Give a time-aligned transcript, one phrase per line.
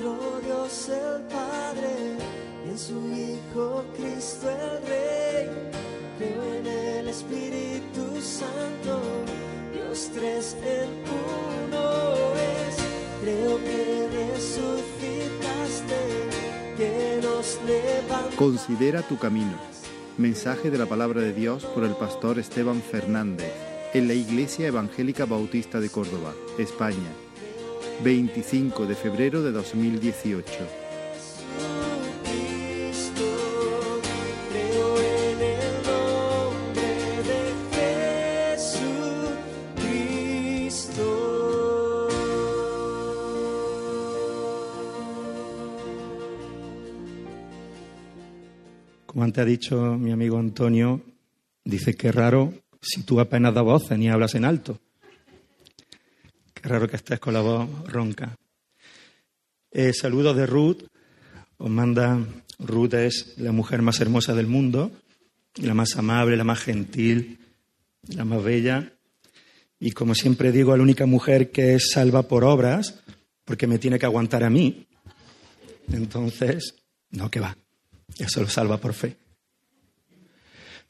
[0.00, 2.16] nuestro Dios el Padre
[2.64, 5.48] y en su Hijo Cristo el Rey.
[6.18, 9.00] Creo en el Espíritu Santo,
[9.72, 10.88] Dios tres en
[11.68, 12.76] uno es.
[13.22, 16.00] Creo que resucitaste,
[16.76, 18.36] que nos levantaste.
[18.36, 19.58] Considera tu camino.
[20.18, 23.52] Mensaje de la palabra de Dios por el pastor Esteban Fernández
[23.94, 27.10] en la Iglesia Evangélica Bautista de Córdoba, España,
[28.02, 30.50] 25 de febrero de 2018.
[32.24, 33.24] Jesucristo,
[34.50, 36.88] creo en el nombre
[37.28, 37.38] de
[39.76, 41.06] Jesucristo.
[49.06, 51.02] Como antes ha dicho mi amigo Antonio,
[51.64, 54.78] dice que raro si tú apenas das voces ni hablas en alto.
[56.60, 58.36] Qué raro que estés con la voz ronca.
[59.70, 60.82] Eh, saludos de Ruth.
[61.56, 62.18] Os manda
[62.58, 64.90] Ruth es la mujer más hermosa del mundo,
[65.56, 67.38] la más amable, la más gentil,
[68.08, 68.92] la más bella.
[69.78, 73.00] Y como siempre digo, la única mujer que es salva por obras,
[73.46, 74.86] porque me tiene que aguantar a mí.
[75.90, 76.74] Entonces,
[77.10, 77.56] no, que va.
[78.18, 79.16] Eso lo salva por fe.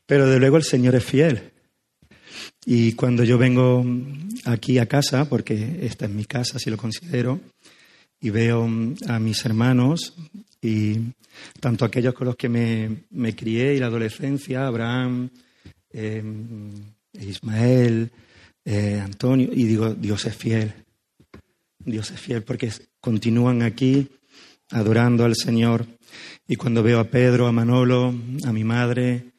[0.05, 1.53] Pero de luego el Señor es fiel.
[2.65, 3.85] Y cuando yo vengo
[4.45, 7.41] aquí a casa, porque esta es mi casa, si lo considero,
[8.21, 8.69] y veo
[9.09, 10.15] a mis hermanos,
[10.61, 10.99] y
[11.59, 15.31] tanto aquellos con los que me, me crié y la adolescencia, Abraham,
[15.93, 16.23] eh,
[17.15, 18.11] Ismael,
[18.65, 20.73] eh, Antonio, y digo, Dios es fiel.
[21.79, 24.09] Dios es fiel porque continúan aquí
[24.71, 25.87] adorando al Señor.
[26.47, 29.33] Y cuando veo a Pedro, a Manolo, a mi madre,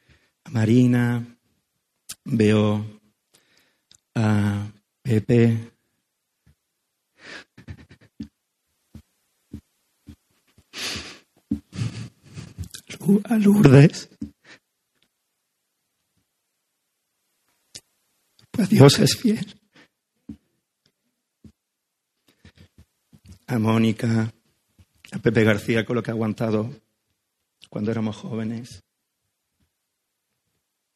[0.43, 1.37] a Marina,
[2.25, 3.00] veo
[4.15, 5.71] a Pepe.
[13.25, 14.09] A Lourdes.
[18.51, 19.59] Pues Dios es fiel.
[23.47, 24.31] A Mónica,
[25.11, 26.69] a Pepe García con lo que ha aguantado
[27.69, 28.83] cuando éramos jóvenes.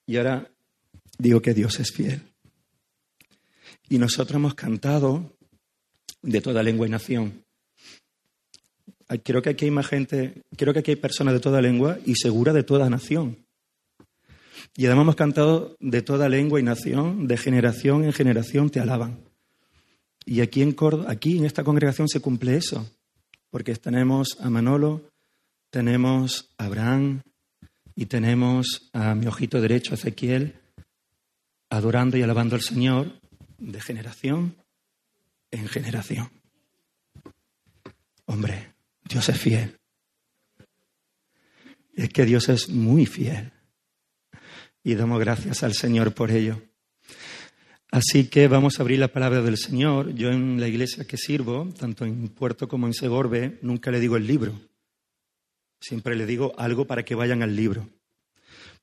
[0.05, 0.49] Y ahora
[1.17, 2.34] digo que Dios es fiel.
[3.89, 5.35] Y nosotros hemos cantado
[6.21, 7.43] de toda lengua y nación.
[9.23, 12.15] Creo que aquí hay más gente, creo que aquí hay personas de toda lengua y
[12.15, 13.45] segura de toda nación.
[14.75, 19.19] Y además hemos cantado de toda lengua y nación, de generación en generación te alaban.
[20.25, 22.89] Y aquí en, Córdoba, aquí en esta congregación se cumple eso,
[23.51, 25.11] porque tenemos a Manolo,
[25.69, 27.21] tenemos a Abraham
[27.95, 30.55] y tenemos a mi ojito derecho, Ezequiel,
[31.69, 33.13] adorando y alabando al Señor
[33.57, 34.55] de generación
[35.51, 36.29] en generación.
[38.25, 38.73] Hombre,
[39.03, 39.77] Dios es fiel.
[41.93, 43.53] Es que Dios es muy fiel.
[44.83, 46.61] Y damos gracias al Señor por ello.
[47.91, 50.13] Así que vamos a abrir la palabra del Señor.
[50.13, 54.17] Yo en la iglesia que sirvo, tanto en Puerto como en Segorbe, nunca le digo
[54.17, 54.59] el libro.
[55.79, 57.87] Siempre le digo algo para que vayan al libro.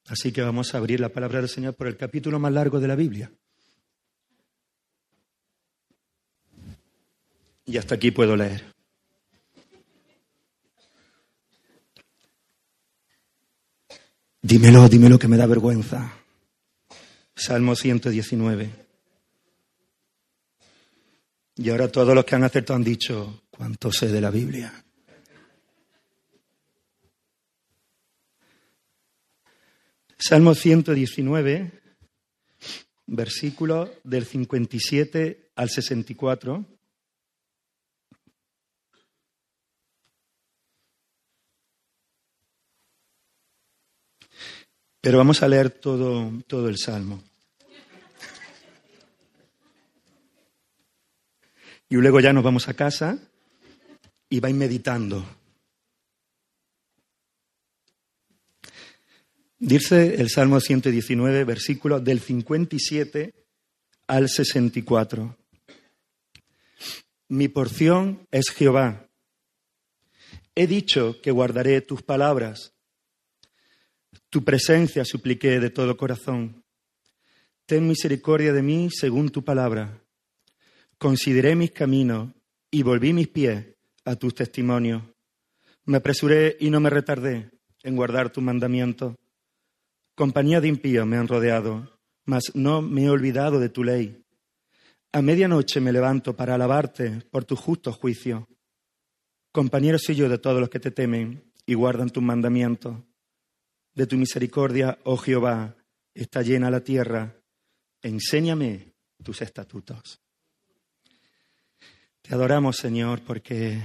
[0.06, 2.88] Así que vamos a abrir la palabra del Señor por el capítulo más largo de
[2.88, 3.30] la Biblia.
[7.64, 8.72] Y hasta aquí puedo leer.
[14.40, 16.12] Dímelo, dímelo que me da vergüenza.
[17.34, 18.70] Salmo 119.
[21.56, 24.84] Y ahora todos los que han acertado han dicho, ¿cuánto sé de la Biblia?
[30.18, 31.72] Salmo 119,
[33.06, 36.64] versículo del 57 al 64.
[45.02, 47.24] Pero vamos a leer todo, todo el Salmo.
[51.88, 53.18] Y luego ya nos vamos a casa
[54.30, 55.26] y vais meditando.
[59.58, 63.34] Dice el Salmo 119, versículo del 57
[64.06, 65.36] al 64.
[67.26, 69.08] Mi porción es Jehová.
[70.54, 72.72] He dicho que guardaré tus palabras.
[74.32, 76.64] Tu presencia supliqué de todo corazón.
[77.66, 80.02] Ten misericordia de mí según tu palabra.
[80.96, 82.30] Consideré mis caminos
[82.70, 83.76] y volví mis pies
[84.06, 85.02] a tus testimonios.
[85.84, 87.50] Me apresuré y no me retardé
[87.82, 89.16] en guardar tu mandamiento.
[90.14, 94.24] Compañía de impíos me han rodeado, mas no me he olvidado de tu ley.
[95.12, 98.48] A medianoche me levanto para alabarte por tu justo juicio.
[99.52, 102.96] compañeros y yo de todos los que te temen y guardan tus mandamientos.
[103.94, 105.76] De tu misericordia, oh Jehová,
[106.14, 107.36] está llena la tierra.
[108.02, 110.20] Enséñame tus estatutos.
[112.22, 113.82] Te adoramos, Señor, porque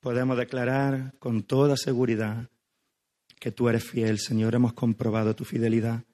[0.00, 2.50] podemos declarar con toda seguridad
[3.40, 4.54] que tú eres fiel, Señor.
[4.54, 6.04] Hemos comprobado tu fidelidad.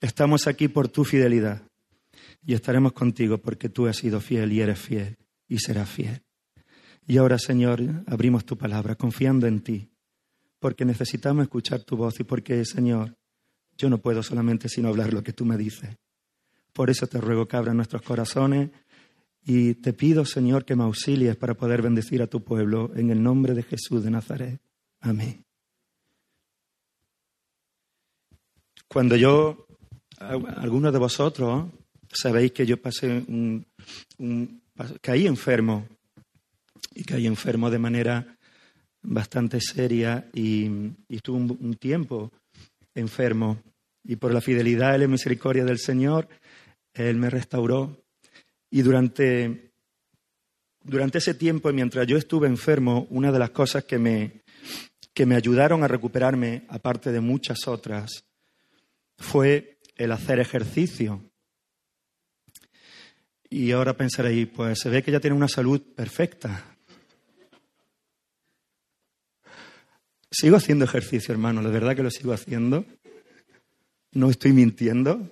[0.00, 1.62] Estamos aquí por tu fidelidad
[2.44, 5.16] y estaremos contigo porque tú has sido fiel y eres fiel
[5.48, 6.22] y serás fiel.
[7.06, 9.91] Y ahora, Señor, abrimos tu palabra confiando en ti,
[10.62, 13.16] porque necesitamos escuchar tu voz y porque, Señor,
[13.76, 15.98] yo no puedo solamente sino hablar lo que tú me dices.
[16.72, 18.70] Por eso te ruego que abra nuestros corazones
[19.44, 23.20] y te pido, Señor, que me auxilies para poder bendecir a tu pueblo en el
[23.20, 24.60] nombre de Jesús de Nazaret.
[25.00, 25.44] Amén.
[28.86, 29.66] Cuando yo,
[30.20, 31.64] algunos de vosotros,
[32.12, 33.66] sabéis que yo pasé un,
[35.00, 35.88] caí enfermo
[36.94, 38.38] y caí enfermo de manera
[39.02, 40.70] bastante seria y,
[41.08, 42.32] estuve un, tiempo
[42.94, 43.62] enfermo
[44.04, 46.28] y por la fidelidad y la misericordia del Señor,
[46.94, 48.02] Él me restauró
[48.70, 49.72] y durante,
[50.82, 54.42] durante ese tiempo, mientras yo estuve enfermo, una de las cosas que me,
[55.12, 58.24] que me ayudaron a recuperarme, aparte de muchas otras,
[59.18, 61.22] fue el hacer ejercicio.
[63.50, 66.71] Y ahora pensaréis, pues se ve que ya tiene una salud perfecta.
[70.34, 72.86] Sigo haciendo ejercicio, hermano, de verdad que lo sigo haciendo.
[74.12, 75.30] No estoy mintiendo.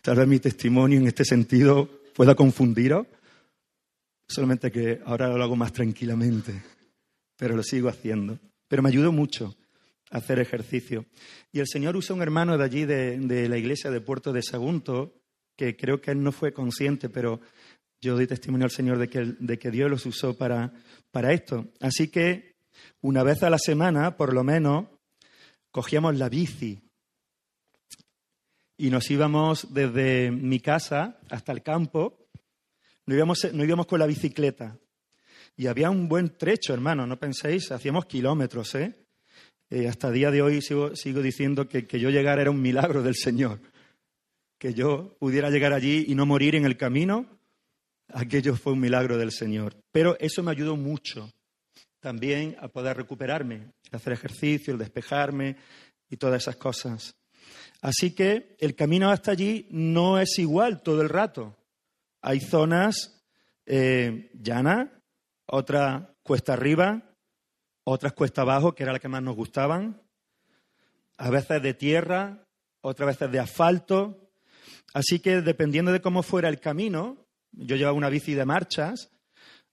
[0.00, 3.06] Tal vez mi testimonio en este sentido pueda confundiros,
[4.26, 6.62] solamente que ahora lo hago más tranquilamente,
[7.36, 8.38] pero lo sigo haciendo.
[8.66, 9.54] Pero me ayudó mucho
[10.10, 11.04] a hacer ejercicio.
[11.52, 15.20] Y el Señor usó un hermano de allí, de, la iglesia de Puerto de Sagunto,
[15.54, 17.42] que creo que él no fue consciente, pero
[18.00, 20.72] yo doy testimonio al Señor de que, de que Dios los usó para,
[21.10, 21.68] para esto.
[21.80, 22.49] Así que
[23.02, 24.86] una vez a la semana, por lo menos,
[25.70, 26.82] cogíamos la bici
[28.76, 32.28] y nos íbamos desde mi casa hasta el campo,
[33.06, 34.78] no íbamos, no íbamos con la bicicleta.
[35.56, 38.94] Y había un buen trecho, hermano, no penséis, hacíamos kilómetros, ¿eh?
[39.68, 42.62] eh hasta el día de hoy sigo, sigo diciendo que, que yo llegara era un
[42.62, 43.60] milagro del Señor.
[44.58, 47.26] Que yo pudiera llegar allí y no morir en el camino,
[48.08, 49.76] aquello fue un milagro del Señor.
[49.92, 51.30] Pero eso me ayudó mucho
[52.00, 55.56] también a poder recuperarme, hacer ejercicio, el despejarme
[56.08, 57.14] y todas esas cosas.
[57.80, 61.56] Así que el camino hasta allí no es igual todo el rato.
[62.20, 63.22] Hay zonas
[63.66, 64.88] eh, llanas,
[65.46, 67.02] otras cuesta arriba,
[67.84, 70.02] otras cuesta abajo, que era la que más nos gustaban,
[71.16, 72.46] a veces de tierra,
[72.82, 74.30] otras veces de asfalto.
[74.92, 79.10] Así que dependiendo de cómo fuera el camino, yo llevaba una bici de marchas,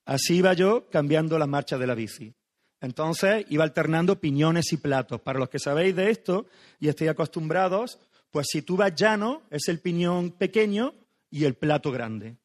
[0.07, 2.33] así iba yo cambiando las marchas de la bici.
[2.79, 5.21] Entonces iba alternando piñones y platos.
[5.21, 6.47] Para los que sabéis de esto
[6.79, 7.99] y estéis acostumbrados,
[8.31, 10.93] pues si tú vas llano, es el piñón pequeño
[11.29, 12.37] y el plato grande,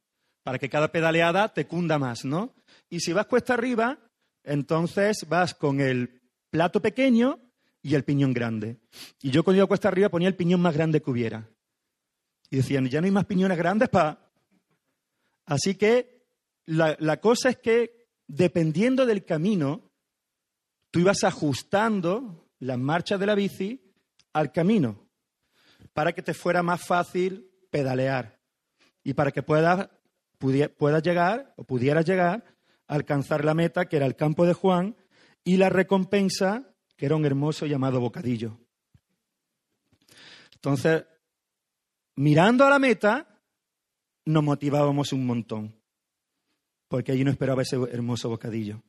[0.42, 2.54] para que cada pedaleada te cunda más, ¿no?
[2.90, 3.98] Y si vas cuesta arriba,
[4.42, 6.20] entonces vas con el
[6.50, 7.38] plato pequeño
[7.80, 8.78] y el piñón grande.
[9.20, 11.48] Y yo cuando iba cuesta arriba ponía el piñón más grande que hubiera.
[12.50, 14.18] Y decían, ya no hay más piñones grandes para...
[15.44, 16.11] Así que
[16.66, 19.90] la cosa es que dependiendo del camino,
[20.90, 23.92] tú ibas ajustando las marchas de la bici
[24.32, 25.08] al camino
[25.92, 28.40] para que te fuera más fácil pedalear
[29.02, 29.88] y para que puedas,
[30.78, 32.44] puedas llegar o pudieras llegar
[32.86, 34.96] a alcanzar la meta que era el campo de Juan
[35.44, 38.58] y la recompensa que era un hermoso llamado bocadillo.
[40.54, 41.04] Entonces,
[42.14, 43.40] mirando a la meta,
[44.24, 45.81] nos motivábamos un montón,
[46.92, 48.82] porque allí no esperaba ese hermoso bocadillo.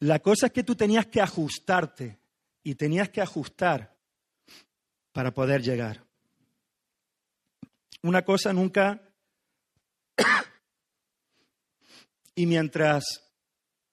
[0.00, 2.18] La cosa es que tú tenías que ajustarte
[2.64, 3.96] y tenías que ajustar
[5.12, 6.04] para poder llegar.
[8.02, 9.00] Una cosa nunca...
[12.34, 13.04] y mientras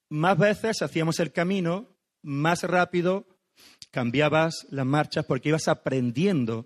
[0.10, 1.88] más veces hacíamos el camino,
[2.24, 3.28] más rápido
[3.92, 6.66] cambiabas las marchas porque ibas aprendiendo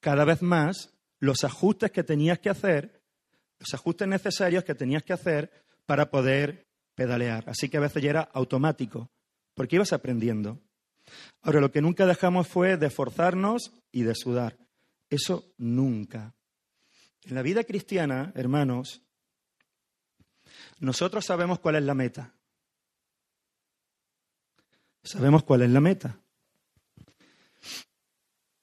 [0.00, 2.95] cada vez más los ajustes que tenías que hacer,
[3.58, 5.50] los ajustes necesarios que tenías que hacer
[5.86, 7.48] para poder pedalear.
[7.48, 9.10] Así que a veces ya era automático,
[9.54, 10.60] porque ibas aprendiendo.
[11.42, 14.58] Ahora, lo que nunca dejamos fue de esforzarnos y de sudar.
[15.08, 16.34] Eso nunca.
[17.24, 19.02] En la vida cristiana, hermanos,
[20.78, 22.34] nosotros sabemos cuál es la meta.
[25.02, 26.18] Sabemos cuál es la meta.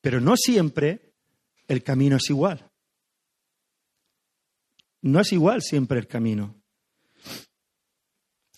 [0.01, 1.13] Pero no siempre
[1.67, 2.69] el camino es igual.
[5.03, 6.55] No es igual siempre el camino.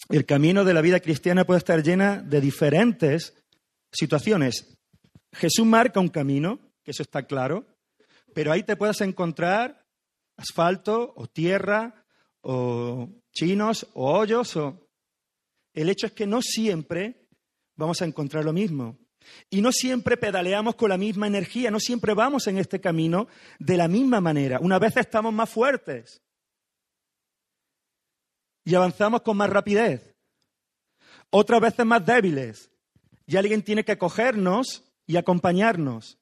[0.09, 3.33] el camino de la vida cristiana puede estar llena de diferentes
[3.91, 4.77] situaciones.
[5.33, 7.65] Jesús marca un camino, que eso está claro,
[8.35, 9.87] pero ahí te puedes encontrar
[10.37, 12.05] asfalto o tierra
[12.41, 14.55] o chinos o hoyos.
[15.73, 17.27] El hecho es que no siempre
[17.75, 18.99] vamos a encontrar lo mismo.
[19.49, 23.77] Y no siempre pedaleamos con la misma energía, no siempre vamos en este camino de
[23.77, 24.59] la misma manera.
[24.61, 26.21] Una vez estamos más fuertes
[28.65, 30.15] y avanzamos con más rapidez.
[31.29, 32.71] Otras veces más débiles
[33.27, 36.17] y alguien tiene que cogernos y acompañarnos.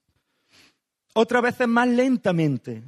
[1.14, 2.84] Otras veces más lentamente.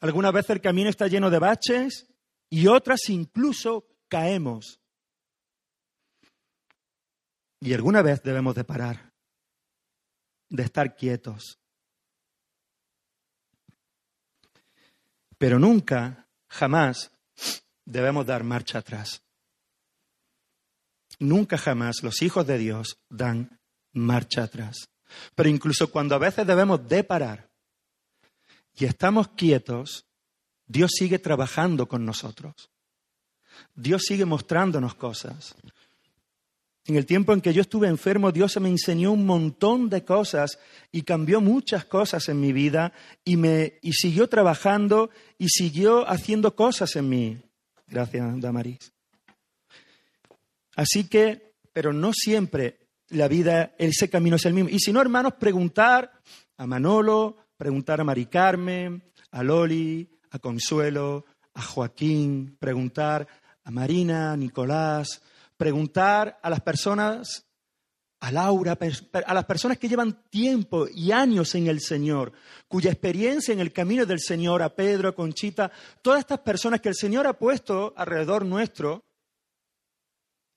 [0.00, 2.06] Algunas veces el camino está lleno de baches
[2.50, 4.80] y otras incluso caemos.
[7.60, 9.12] Y alguna vez debemos de parar,
[10.48, 11.58] de estar quietos.
[15.38, 17.12] Pero nunca, jamás,
[17.88, 19.22] debemos dar marcha atrás.
[21.18, 23.58] Nunca jamás los hijos de Dios dan
[23.92, 24.90] marcha atrás.
[25.34, 27.48] Pero incluso cuando a veces debemos de parar
[28.74, 30.06] y estamos quietos,
[30.66, 32.70] Dios sigue trabajando con nosotros.
[33.74, 35.56] Dios sigue mostrándonos cosas.
[36.84, 40.58] En el tiempo en que yo estuve enfermo, Dios me enseñó un montón de cosas
[40.92, 42.92] y cambió muchas cosas en mi vida
[43.24, 47.47] y, me, y siguió trabajando y siguió haciendo cosas en mí.
[47.88, 48.92] Gracias, Damaris.
[50.76, 54.70] Así que, pero no siempre la vida, ese camino es el mismo.
[54.70, 56.12] Y si no, hermanos, preguntar
[56.56, 63.26] a Manolo, preguntar a Mari Carmen, a Loli, a Consuelo, a Joaquín, preguntar
[63.64, 65.22] a Marina, a Nicolás,
[65.56, 67.47] preguntar a las personas,
[68.20, 68.76] a Laura,
[69.26, 72.32] a las personas que llevan tiempo y años en el Señor,
[72.66, 75.70] cuya experiencia en el camino del Señor, a Pedro, a Conchita,
[76.02, 79.04] todas estas personas que el Señor ha puesto alrededor nuestro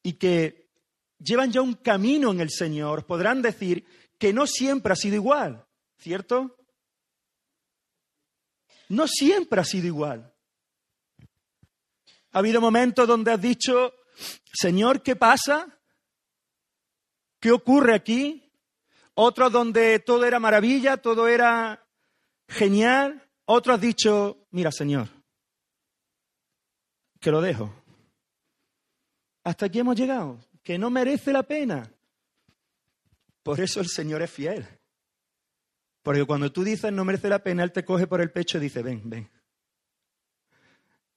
[0.01, 0.71] y que
[1.19, 3.85] llevan ya un camino en el Señor, podrán decir
[4.17, 5.65] que no siempre ha sido igual,
[5.99, 6.57] ¿cierto?
[8.89, 10.33] No siempre ha sido igual.
[12.31, 13.93] Ha habido momentos donde has dicho,
[14.51, 15.80] Señor, ¿qué pasa?
[17.41, 18.53] ¿Qué ocurre aquí?
[19.15, 21.83] Otros donde todo era maravilla, todo era
[22.48, 23.27] genial.
[23.45, 25.10] Otros has dicho, mira, Señor,
[27.19, 27.74] que lo dejo.
[29.43, 31.91] Hasta aquí hemos llegado, que no merece la pena.
[33.41, 34.67] Por eso el Señor es fiel.
[36.03, 38.62] Porque cuando tú dices no merece la pena, Él te coge por el pecho y
[38.62, 39.31] dice, ven, ven.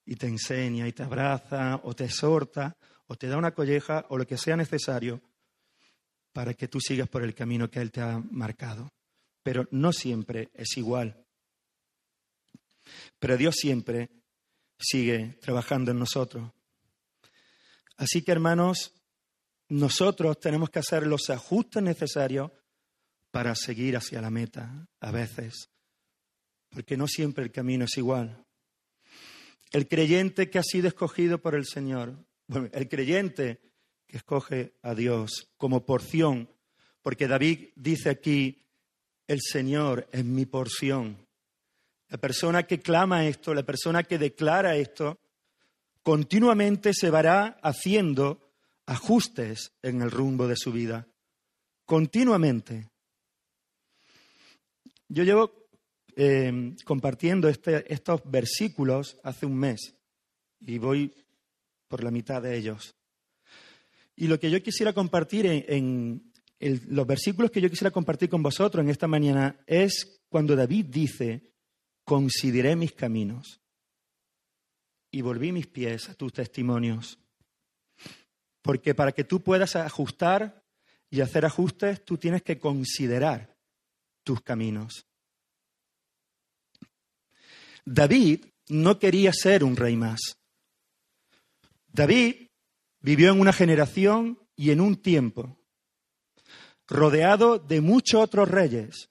[0.07, 2.78] Y te enseña y te abraza o te exhorta
[3.09, 5.21] o te da una colleja o lo que sea necesario
[6.35, 8.93] para que tú sigas por el camino que Él te ha marcado.
[9.43, 11.25] Pero no siempre es igual.
[13.19, 14.11] Pero Dios siempre
[14.79, 16.50] sigue trabajando en nosotros.
[17.97, 18.93] Así que, hermanos,
[19.69, 22.50] nosotros tenemos que hacer los ajustes necesarios
[23.31, 25.71] para seguir hacia la meta, a veces,
[26.69, 28.45] porque no siempre el camino es igual.
[29.71, 33.61] El creyente que ha sido escogido por el Señor bueno, el creyente
[34.06, 36.49] que escoge a Dios como porción,
[37.02, 38.62] porque David dice aquí,
[39.26, 41.16] el Señor es mi porción.
[42.08, 45.18] La persona que clama esto, la persona que declara esto,
[46.02, 48.50] continuamente se va haciendo
[48.87, 51.06] ajustes en el rumbo de su vida.
[51.87, 52.88] Continuamente.
[55.08, 55.52] Yo llevo
[56.16, 59.94] eh, compartiendo este, estos versículos hace un mes
[60.61, 61.12] y voy
[61.88, 62.94] por la mitad de ellos.
[64.16, 68.83] Y lo que yo quisiera compartir en, los versículos que yo quisiera compartir con vosotros
[68.83, 71.52] en esta mañana es cuando David dice,
[72.04, 73.61] consideré mis caminos
[75.11, 77.18] y volví mis pies a tus testimonios.
[78.62, 80.64] Porque para que tú puedas ajustar
[81.11, 83.56] y hacer ajustes, tú tienes que considerar
[84.23, 85.06] tus caminos.
[87.85, 90.38] David no quería ser un rey más.
[91.88, 92.43] David
[93.04, 95.58] vivió en una generación y en un tiempo
[96.88, 99.11] rodeado de muchos otros reyes.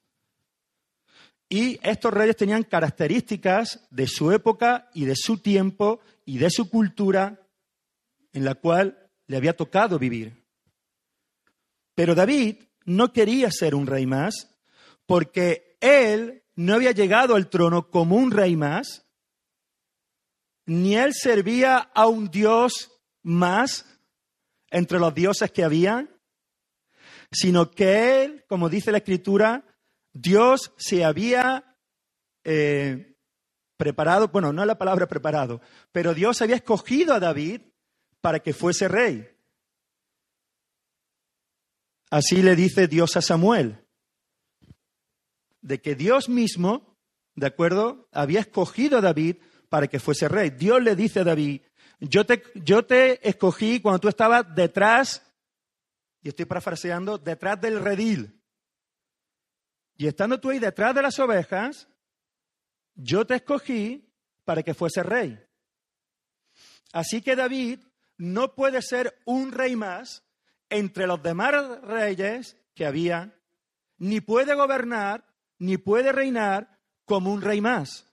[1.47, 6.71] Y estos reyes tenían características de su época y de su tiempo y de su
[6.71, 7.39] cultura
[8.31, 10.43] en la cual le había tocado vivir.
[11.93, 14.55] Pero David no quería ser un rey más
[15.05, 19.05] porque él no había llegado al trono como un rey más,
[20.65, 22.92] ni él servía a un dios
[23.23, 23.85] más
[24.69, 26.07] entre los dioses que había,
[27.31, 29.65] sino que él, como dice la escritura,
[30.13, 31.77] Dios se había
[32.43, 33.15] eh,
[33.77, 35.61] preparado, bueno, no es la palabra preparado,
[35.91, 37.61] pero Dios había escogido a David
[38.21, 39.27] para que fuese rey.
[42.09, 43.87] Así le dice Dios a Samuel,
[45.61, 46.97] de que Dios mismo,
[47.35, 49.37] ¿de acuerdo?, había escogido a David
[49.69, 50.51] para que fuese rey.
[50.51, 51.61] Dios le dice a David,
[52.09, 55.23] yo te, yo te escogí cuando tú estabas detrás,
[56.21, 58.41] y estoy parafraseando, detrás del redil.
[59.95, 61.87] Y estando tú ahí detrás de las ovejas,
[62.95, 65.39] yo te escogí para que fuese rey.
[66.91, 67.79] Así que David
[68.17, 70.23] no puede ser un rey más
[70.69, 73.33] entre los demás reyes que había,
[73.97, 75.25] ni puede gobernar,
[75.57, 78.07] ni puede reinar como un rey más.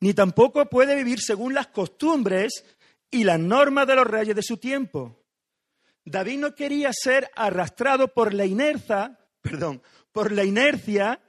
[0.00, 2.64] Ni tampoco puede vivir según las costumbres
[3.10, 5.20] y las normas de los reyes de su tiempo.
[6.04, 11.20] David no quería ser arrastrado por la inercia, perdón, por la inercia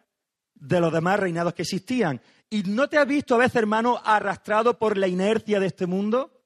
[0.56, 2.22] de los demás reinados que existían.
[2.50, 6.44] ¿Y no te has visto a veces, hermano, arrastrado por la inercia de este mundo?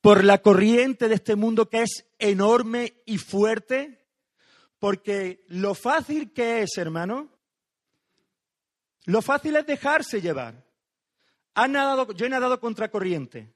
[0.00, 4.06] Por la corriente de este mundo que es enorme y fuerte.
[4.78, 7.28] Porque lo fácil que es, hermano,
[9.06, 10.62] lo fácil es dejarse llevar.
[11.54, 13.52] nadado, yo he nadado contra corriente.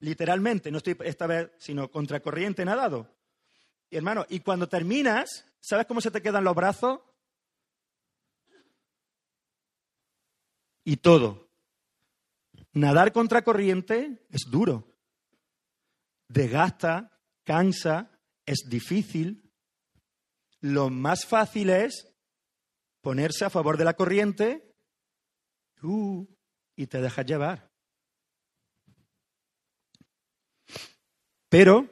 [0.00, 3.08] Literalmente, no estoy esta vez, sino contra corriente nadado.
[3.90, 7.00] Y hermano, y cuando terminas, ¿sabes cómo se te quedan los brazos?
[10.84, 11.48] Y todo.
[12.72, 14.88] Nadar contra corriente es duro.
[16.26, 18.10] Desgasta, cansa,
[18.46, 19.52] es difícil.
[20.60, 22.11] Lo más fácil es
[23.02, 24.72] ponerse a favor de la corriente
[26.76, 27.70] y te dejas llevar.
[31.48, 31.88] Pero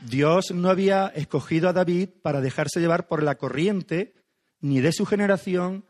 [0.00, 4.14] Dios no había escogido a David para dejarse llevar por la corriente
[4.60, 5.84] ni de su generación,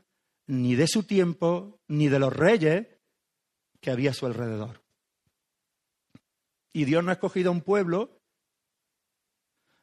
[0.46, 2.88] ni de su tiempo, ni de los reyes
[3.80, 4.82] que había a su alrededor.
[6.72, 8.20] Y Dios no ha escogido a un pueblo,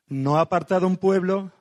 [0.08, 1.52] no ha apartado a un pueblo,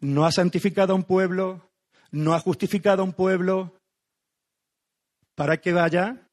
[0.00, 1.70] no ha santificado a un pueblo,
[2.10, 3.80] no ha justificado a un pueblo
[5.34, 6.28] para que vaya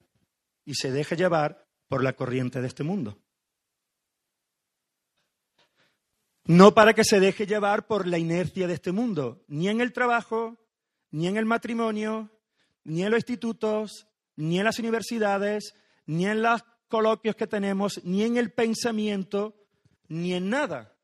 [0.65, 3.17] y se deje llevar por la corriente de este mundo.
[6.45, 9.91] No para que se deje llevar por la inercia de este mundo, ni en el
[9.91, 10.57] trabajo,
[11.11, 12.29] ni en el matrimonio,
[12.85, 15.75] ni en los institutos, ni en las universidades,
[16.05, 19.55] ni en los coloquios que tenemos, ni en el pensamiento,
[20.07, 20.96] ni en nada.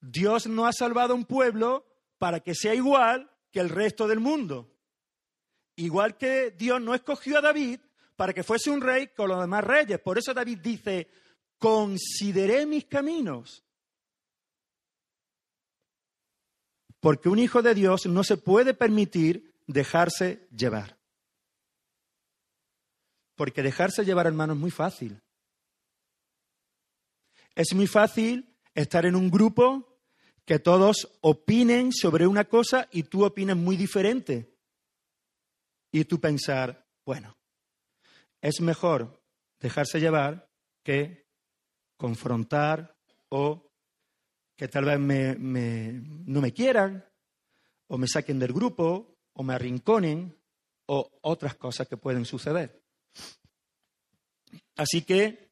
[0.00, 1.86] Dios no ha salvado a un pueblo
[2.18, 4.72] para que sea igual que el resto del mundo.
[5.76, 7.80] Igual que Dios no escogió a David
[8.16, 10.00] para que fuese un rey con los demás reyes.
[10.00, 11.08] Por eso David dice,
[11.58, 13.62] consideré mis caminos.
[17.00, 20.98] Porque un hijo de Dios no se puede permitir dejarse llevar.
[23.34, 25.20] Porque dejarse llevar, hermano, es muy fácil.
[27.54, 29.98] Es muy fácil estar en un grupo
[30.44, 34.54] que todos opinen sobre una cosa y tú opinas muy diferente.
[35.90, 37.36] Y tú pensar, bueno,
[38.40, 39.20] es mejor
[39.58, 40.48] dejarse llevar
[40.84, 41.26] que
[41.96, 42.96] confrontar
[43.30, 43.72] o
[44.54, 47.04] que tal vez no me quieran
[47.88, 50.38] o me saquen del grupo o me arrinconen
[50.86, 52.82] o otras cosas que pueden suceder.
[54.76, 55.45] Así que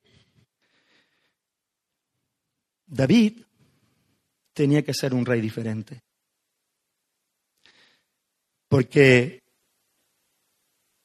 [2.86, 3.42] David
[4.52, 6.02] tenía que ser un rey diferente.
[8.68, 9.42] Porque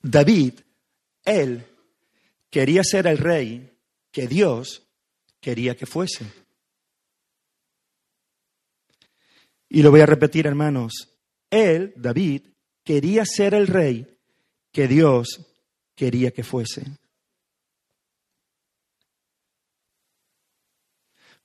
[0.02, 0.54] David,
[1.26, 1.65] él,
[2.50, 3.72] quería ser el rey
[4.12, 4.88] que Dios
[5.39, 6.26] quería que fuese.
[9.70, 11.10] Y lo voy a repetir, hermanos.
[11.50, 12.48] Él, David,
[12.84, 14.18] quería ser el rey
[14.72, 15.46] que Dios
[15.96, 16.86] quería que fuese.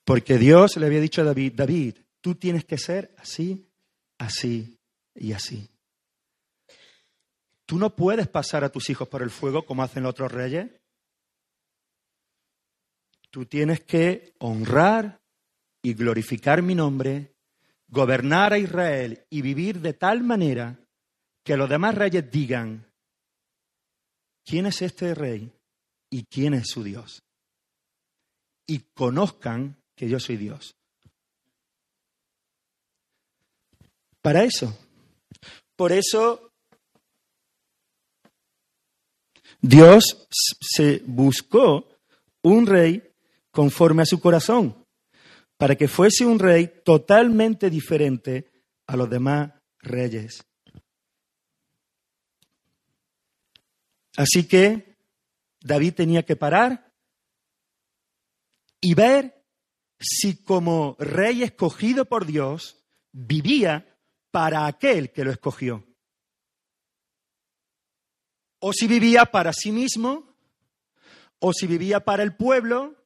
[0.04, 3.66] Porque Dios le había dicho a David, David, tú tienes que ser así,
[4.18, 4.78] así
[5.14, 5.68] y así.
[7.66, 10.70] Tú no puedes pasar a tus hijos por el fuego como hacen los otros reyes.
[13.30, 15.20] Tú tienes que honrar
[15.82, 17.34] y glorificar mi nombre,
[17.88, 20.78] gobernar a Israel y vivir de tal manera
[21.42, 22.86] que los demás reyes digan,
[24.44, 25.52] ¿quién es este rey
[26.10, 27.22] y quién es su Dios?
[28.66, 30.76] Y conozcan que yo soy Dios.
[34.20, 34.76] Para eso.
[35.76, 36.52] Por eso
[39.60, 40.26] Dios
[40.60, 41.88] se buscó
[42.42, 43.02] un rey
[43.50, 44.86] conforme a su corazón,
[45.56, 48.50] para que fuese un rey totalmente diferente
[48.86, 50.44] a los demás reyes.
[54.16, 54.96] Así que
[55.60, 56.92] David tenía que parar
[58.80, 59.43] y ver
[59.98, 63.98] si como rey escogido por Dios vivía
[64.30, 65.84] para aquel que lo escogió.
[68.58, 70.34] O si vivía para sí mismo,
[71.38, 72.96] o si vivía para el pueblo,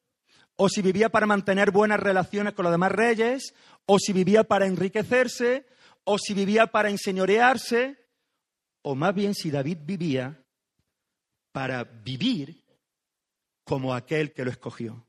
[0.56, 3.54] o si vivía para mantener buenas relaciones con los demás reyes,
[3.86, 5.66] o si vivía para enriquecerse,
[6.04, 7.98] o si vivía para enseñorearse,
[8.82, 10.44] o más bien si David vivía
[11.52, 12.64] para vivir
[13.64, 15.07] como aquel que lo escogió.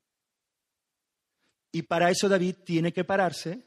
[1.72, 3.66] Y para eso David tiene que pararse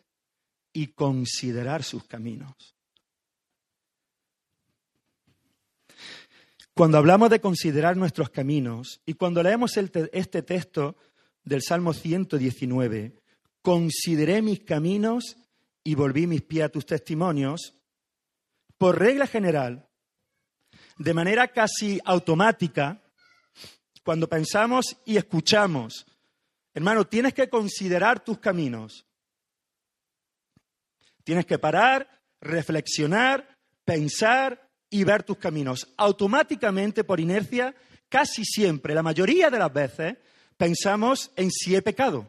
[0.72, 2.74] y considerar sus caminos.
[6.74, 10.96] Cuando hablamos de considerar nuestros caminos y cuando leemos este texto
[11.44, 13.20] del Salmo 119,
[13.60, 15.36] consideré mis caminos
[15.84, 17.74] y volví mis pies a tus testimonios,
[18.78, 19.86] por regla general,
[20.98, 23.02] de manera casi automática,
[24.02, 26.06] cuando pensamos y escuchamos,
[26.74, 29.06] hermano, tienes que considerar tus caminos.
[31.24, 35.92] Tienes que parar, reflexionar, pensar y ver tus caminos.
[35.96, 37.74] Automáticamente, por inercia,
[38.08, 40.16] casi siempre, la mayoría de las veces,
[40.56, 42.28] pensamos en si he pecado.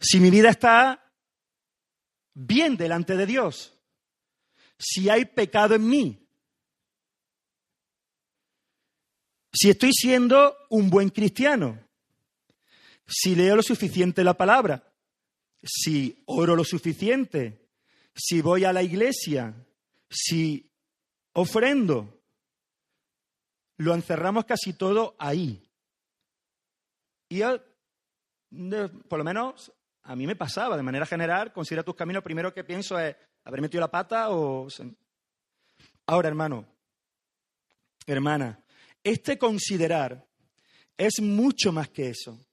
[0.00, 1.12] Si mi vida está
[2.34, 3.74] bien delante de Dios
[4.78, 6.23] si hay pecado en mí.
[9.54, 11.78] Si estoy siendo un buen cristiano.
[13.06, 14.92] Si leo lo suficiente la palabra.
[15.62, 17.70] Si oro lo suficiente.
[18.14, 19.54] Si voy a la iglesia.
[20.10, 20.68] Si
[21.34, 22.20] ofrendo.
[23.76, 25.70] Lo encerramos casi todo ahí.
[27.28, 27.42] Y
[29.08, 32.62] por lo menos a mí me pasaba, de manera general, considera tus caminos, primero que
[32.62, 34.68] pienso es, haber metido la pata o...
[36.06, 36.66] Ahora, hermano,
[38.06, 38.63] hermana,
[39.04, 40.26] este considerar
[40.96, 42.44] es mucho más que eso.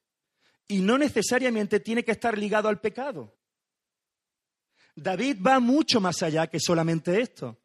[0.68, 3.36] Y no necesariamente tiene que estar ligado al pecado.
[4.96, 7.58] David va mucho más allá que solamente esto.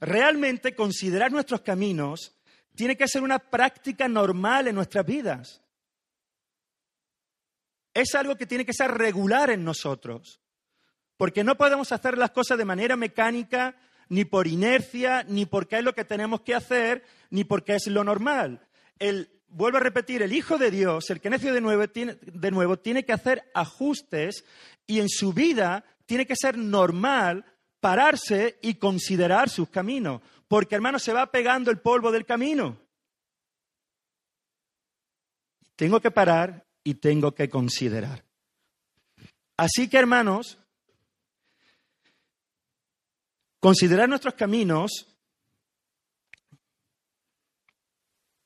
[0.00, 2.34] Realmente considerar nuestros caminos
[2.74, 5.62] tiene que ser una práctica normal en nuestras vidas.
[7.94, 10.40] Es algo que tiene que ser regular en nosotros.
[11.16, 13.74] Porque no podemos hacer las cosas de manera mecánica,
[14.08, 18.04] ni por inercia, ni porque es lo que tenemos que hacer, ni porque es lo
[18.04, 18.60] normal.
[18.98, 22.50] El, vuelvo a repetir, el Hijo de Dios, el que nació de nuevo, tiene, de
[22.50, 24.44] nuevo, tiene que hacer ajustes
[24.86, 27.44] y en su vida tiene que ser normal
[27.80, 30.22] pararse y considerar sus caminos.
[30.48, 32.78] Porque, hermano, se va pegando el polvo del camino.
[35.74, 38.24] Tengo que parar y tengo que considerar.
[39.56, 40.58] Así que, hermanos,
[43.66, 45.08] Considerar nuestros caminos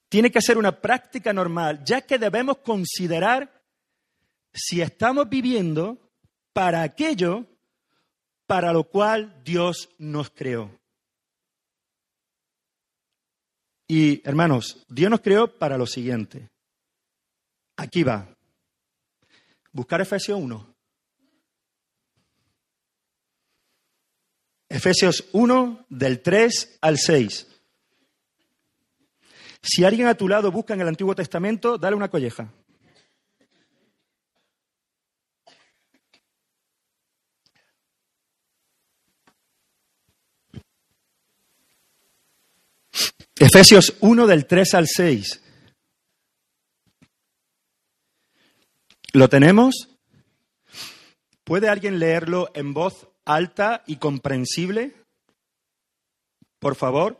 [0.09, 3.62] tiene que ser una práctica normal, ya que debemos considerar
[4.50, 6.11] si estamos viviendo
[6.54, 7.44] para aquello
[8.46, 10.70] para lo cual Dios nos creó.
[13.88, 16.48] Y hermanos, Dios nos creó para lo siguiente.
[17.76, 18.26] Aquí va.
[19.70, 20.69] Buscar Efesios 1.
[24.70, 27.46] Efesios 1, del 3 al 6.
[29.61, 32.52] Si alguien a tu lado busca en el Antiguo Testamento, dale una colleja.
[43.35, 45.42] Efesios 1 del 3 al 6.
[49.14, 49.88] ¿Lo tenemos?
[51.42, 54.94] ¿Puede alguien leerlo en voz alta y comprensible?
[56.59, 57.16] Por favor.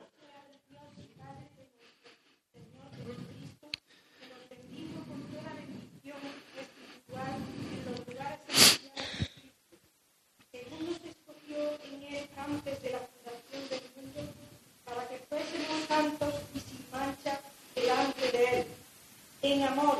[19.43, 19.97] en amor,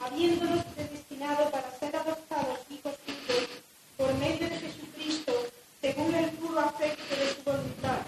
[0.00, 3.48] habiéndonos predestinado para ser adoptados hijos suyos
[3.96, 5.32] por medio de Jesucristo,
[5.94, 7.98] según el puro afecto de su voluntad,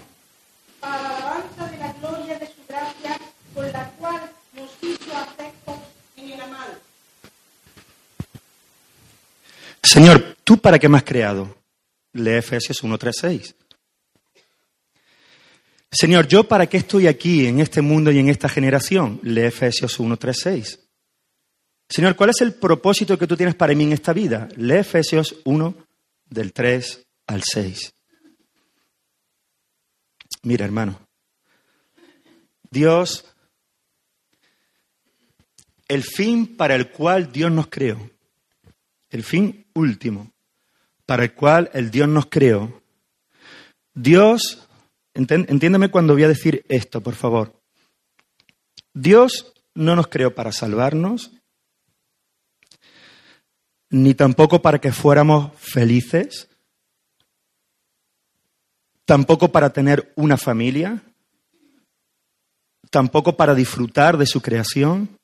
[0.79, 3.19] para la alabanza de la gloria de su gracia,
[3.53, 5.75] con la cual nos hizo afectos
[6.17, 6.73] en el amado.
[9.83, 11.55] Señor, ¿tú para qué me has creado?
[12.13, 13.55] Lee Efesios 1, 3, 6.
[15.91, 19.19] Señor, ¿yo para qué estoy aquí en este mundo y en esta generación?
[19.23, 20.79] Lee Efesios 1, 3, 6.
[21.87, 24.49] Señor, ¿cuál es el propósito que tú tienes para mí en esta vida?
[24.57, 25.75] Lee Efesios 1,
[26.29, 27.93] del 3 al 6.
[30.43, 30.99] Mira, hermano,
[32.69, 33.25] Dios,
[35.87, 38.09] el fin para el cual Dios nos creó,
[39.09, 40.31] el fin último
[41.05, 42.81] para el cual el Dios nos creó,
[43.93, 44.67] Dios,
[45.13, 47.61] entiéndeme cuando voy a decir esto, por favor.
[48.93, 51.31] Dios no nos creó para salvarnos,
[53.89, 56.49] ni tampoco para que fuéramos felices,
[59.05, 61.01] tampoco para tener una familia,
[62.89, 65.17] tampoco para disfrutar de su creación,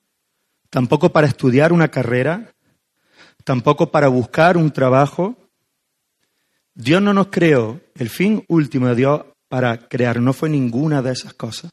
[0.69, 2.53] tampoco para estudiar una carrera,
[3.43, 5.35] tampoco para buscar un trabajo.
[6.73, 11.11] Dios no nos creó, el fin último de Dios para crear no fue ninguna de
[11.11, 11.71] esas cosas.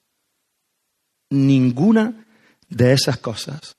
[1.31, 2.27] Ninguna
[2.69, 3.77] de esas cosas.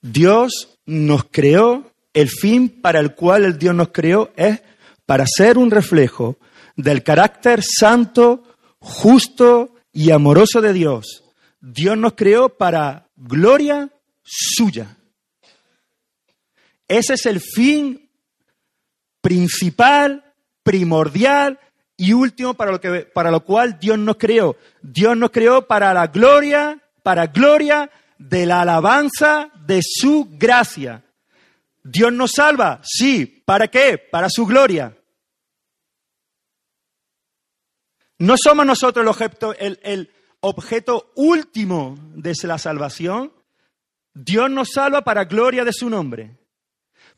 [0.00, 4.60] Dios nos creó, el fin para el cual el Dios nos creó es
[5.06, 6.38] para ser un reflejo
[6.76, 8.42] del carácter santo,
[8.78, 11.24] justo y amoroso de Dios.
[11.60, 13.90] Dios nos creó para gloria
[14.22, 14.96] suya.
[16.88, 18.10] Ese es el fin
[19.20, 20.24] principal,
[20.62, 21.58] primordial
[21.96, 24.56] y último para lo, que, para lo cual Dios nos creó.
[24.82, 31.02] Dios nos creó para la gloria, para gloria de la alabanza de su gracia.
[31.82, 33.42] Dios nos salva, sí.
[33.44, 33.98] ¿Para qué?
[33.98, 34.96] Para su gloria.
[38.18, 43.32] No somos nosotros el objeto, el, objeto último de la salvación.
[44.12, 46.38] Dios nos salva para gloria de su nombre.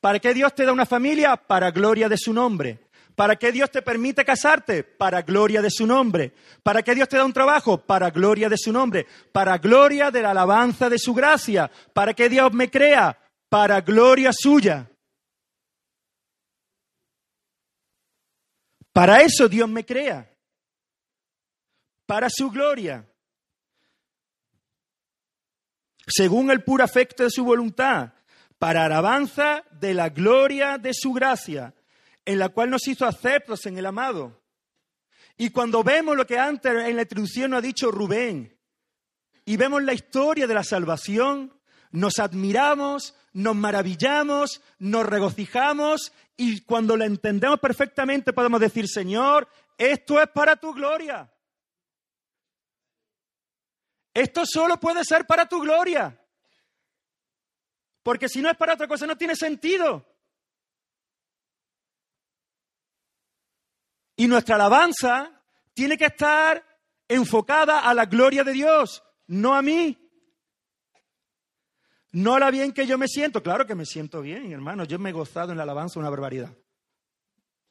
[0.00, 1.36] ¿Para qué Dios te da una familia?
[1.36, 2.86] Para gloria de su nombre.
[3.14, 4.84] ¿Para qué Dios te permite casarte?
[4.84, 6.32] Para gloria de su nombre.
[6.62, 7.78] ¿Para qué Dios te da un trabajo?
[7.78, 9.06] Para gloria de su nombre.
[9.32, 11.70] Para gloria de la alabanza de su gracia.
[11.92, 13.18] ¿Para qué Dios me crea?
[13.48, 14.88] Para gloria suya.
[18.92, 20.35] Para eso Dios me crea.
[22.06, 23.06] Para su gloria.
[26.06, 28.12] Según el puro afecto de su voluntad.
[28.58, 31.74] Para alabanza de la gloria de su gracia
[32.26, 34.42] en la cual nos hizo aceptos en el amado.
[35.38, 38.58] Y cuando vemos lo que antes en la introducción nos ha dicho Rubén,
[39.44, 41.54] y vemos la historia de la salvación,
[41.92, 50.20] nos admiramos, nos maravillamos, nos regocijamos, y cuando la entendemos perfectamente podemos decir, Señor, esto
[50.20, 51.30] es para tu gloria.
[54.16, 56.18] Esto solo puede ser para tu gloria.
[58.02, 60.06] Porque si no es para otra cosa, no tiene sentido.
[64.16, 65.42] Y nuestra alabanza
[65.74, 66.64] tiene que estar
[67.06, 69.98] enfocada a la gloria de Dios, no a mí.
[72.12, 73.42] No a la bien que yo me siento.
[73.42, 74.84] Claro que me siento bien, hermano.
[74.84, 76.56] Yo me he gozado en la alabanza una barbaridad.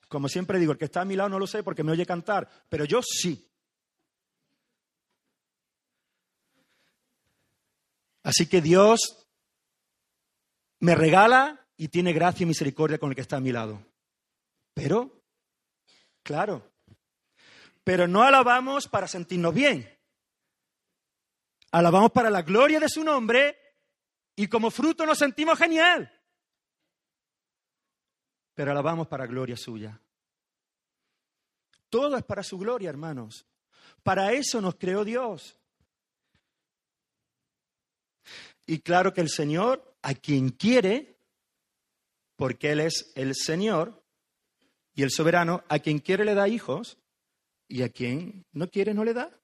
[0.08, 2.06] Como siempre digo, el que está a mi lado no lo sé porque me oye
[2.06, 3.52] cantar, pero yo sí.
[8.26, 9.26] Así que Dios
[10.82, 13.82] me regala y tiene gracia y misericordia con el que está a mi lado.
[14.74, 15.16] Pero
[16.26, 16.74] Claro.
[17.84, 19.88] Pero no alabamos para sentirnos bien.
[21.72, 23.56] Alabamos para la gloria de su nombre
[24.36, 26.12] y como fruto nos sentimos genial.
[28.56, 30.02] Pero alabamos para gloria suya.
[31.90, 33.46] Todo es para su gloria, hermanos.
[34.02, 35.60] Para eso nos creó Dios.
[38.66, 41.20] Y claro que el Señor, a quien quiere,
[42.36, 44.04] porque Él es el Señor,
[44.94, 46.98] y el soberano, a quien quiere le da hijos
[47.68, 49.38] y a quien no quiere no le da.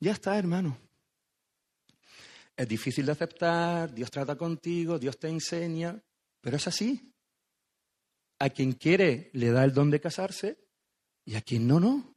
[0.00, 0.78] Ya está, hermano.
[2.56, 6.00] Es difícil de aceptar, Dios trata contigo, Dios te enseña,
[6.40, 7.12] pero es así.
[8.38, 10.58] A quien quiere le da el don de casarse
[11.24, 12.16] y a quien no, no.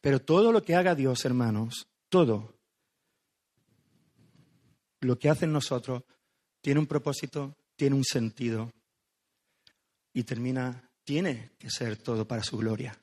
[0.00, 2.57] Pero todo lo que haga Dios, hermanos, todo
[5.00, 6.02] lo que hacen nosotros
[6.60, 8.72] tiene un propósito, tiene un sentido
[10.12, 12.98] y termina, tiene que ser todo para su gloria.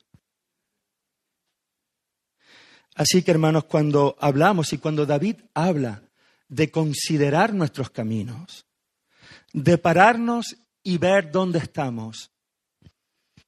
[2.94, 6.02] Así que hermanos, cuando hablamos y cuando David habla
[6.48, 8.66] de considerar nuestros caminos,
[9.52, 12.30] de pararnos y ver dónde estamos,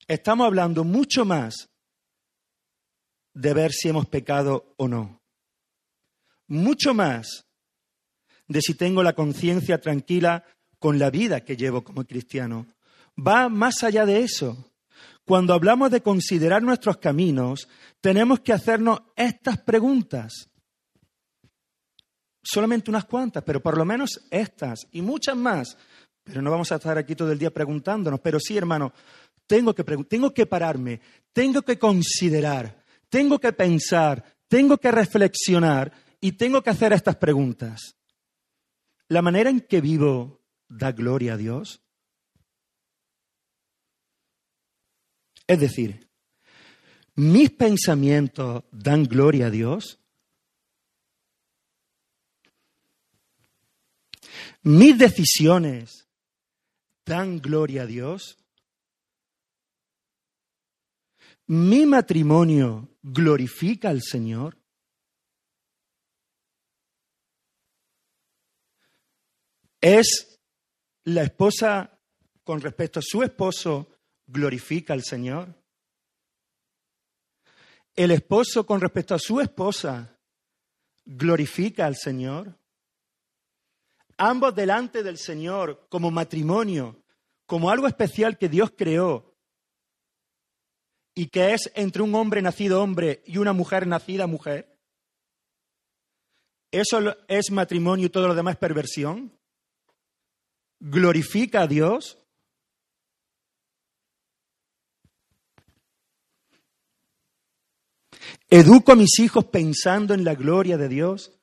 [0.07, 1.71] estamos hablando mucho más
[3.33, 5.23] de ver si hemos pecado o no.
[6.47, 7.48] Mucho más
[8.49, 10.45] de si tengo la conciencia tranquila
[10.79, 12.67] con la vida que llevo como cristiano
[13.19, 14.57] va más allá de eso.
[15.25, 17.69] Cuando hablamos de considerar nuestros caminos,
[18.01, 20.49] tenemos que hacernos estas preguntas.
[22.43, 25.77] Solamente unas cuantas, pero por lo menos estas y muchas más.
[26.25, 28.21] Pero no vamos a estar aquí todo el día preguntándonos.
[28.21, 28.93] Pero sí, hermano,
[29.47, 31.01] tengo que, tengo que pararme,
[31.33, 37.98] tengo que considerar, tengo que pensar, tengo que reflexionar y tengo que hacer estas preguntas.
[39.09, 41.83] ¿La manera en que vivo da gloria a Dios?
[45.47, 46.11] Es decir,
[47.15, 49.99] ¿mis pensamientos dan gloria a Dios?
[54.63, 56.07] ¿Mis decisiones
[57.07, 58.37] dan gloria a Dios?
[61.47, 64.58] ¿Mi matrimonio glorifica al Señor?
[69.91, 70.39] ¿Es
[71.05, 71.99] la esposa
[72.45, 73.89] con respecto a su esposo
[74.27, 75.55] glorifica al Señor?
[77.97, 80.15] ¿El esposo con respecto a su esposa
[81.07, 82.55] glorifica al Señor?
[84.19, 87.03] Ambos delante del Señor como matrimonio,
[87.47, 89.39] como algo especial que Dios creó
[91.15, 94.79] y que es entre un hombre nacido hombre y una mujer nacida mujer.
[96.71, 99.38] ¿Eso es matrimonio y todo lo demás es perversión?
[100.81, 102.19] Glorifica a Dios?
[108.51, 111.39] ¿Educo a mis hijos pensando en la gloria de Dios?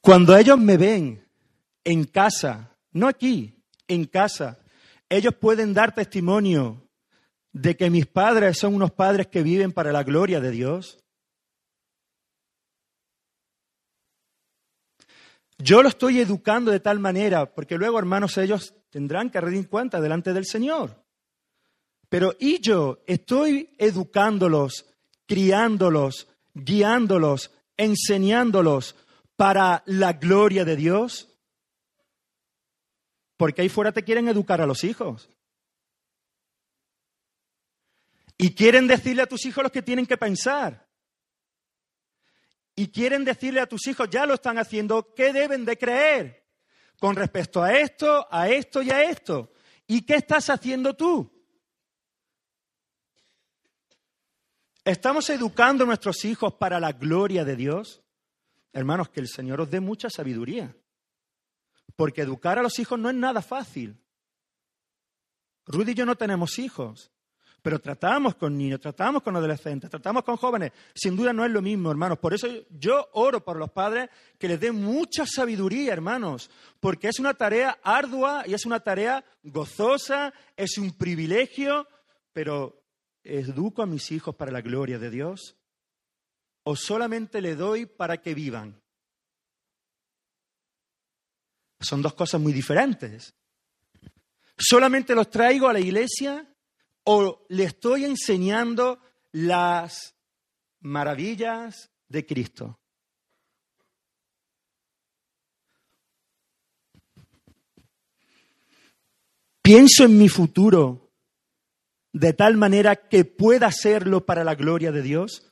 [0.00, 1.26] Cuando ellos me ven
[1.84, 4.60] en casa, no aquí, en casa,
[5.08, 6.88] ellos pueden dar testimonio
[7.52, 11.03] de que mis padres son unos padres que viven para la gloria de Dios.
[15.64, 19.98] Yo lo estoy educando de tal manera, porque luego, hermanos, ellos tendrán que rendir cuenta
[19.98, 21.02] delante del Señor.
[22.10, 24.84] Pero ¿y yo estoy educándolos,
[25.24, 28.94] criándolos, guiándolos, enseñándolos
[29.36, 31.34] para la gloria de Dios?
[33.38, 35.30] Porque ahí fuera te quieren educar a los hijos.
[38.36, 40.83] Y quieren decirle a tus hijos lo que tienen que pensar
[42.76, 46.44] y quieren decirle a tus hijos, ya lo están haciendo, qué deben de creer
[46.98, 49.52] con respecto a esto, a esto y a esto.
[49.86, 51.30] ¿Y qué estás haciendo tú?
[54.84, 58.02] ¿Estamos educando a nuestros hijos para la gloria de Dios?
[58.72, 60.76] Hermanos, que el Señor os dé mucha sabiduría.
[61.96, 63.98] Porque educar a los hijos no es nada fácil.
[65.66, 67.13] Rudy y yo no tenemos hijos.
[67.64, 70.70] Pero tratamos con niños, tratamos con adolescentes, tratamos con jóvenes.
[70.94, 72.18] Sin duda no es lo mismo, hermanos.
[72.18, 76.50] Por eso yo oro por los padres que les den mucha sabiduría, hermanos.
[76.78, 81.88] Porque es una tarea ardua y es una tarea gozosa, es un privilegio.
[82.34, 82.82] Pero
[83.22, 85.56] ¿educo a mis hijos para la gloria de Dios?
[86.64, 88.78] ¿O solamente le doy para que vivan?
[91.80, 93.34] Son dos cosas muy diferentes.
[94.54, 96.46] ¿Solamente los traigo a la iglesia
[97.04, 98.98] o le estoy enseñando
[99.32, 100.14] las
[100.80, 102.78] maravillas de Cristo?
[109.62, 111.04] Pienso en mi futuro
[112.12, 115.50] de tal manera que pueda hacerlo para la gloria de Dios.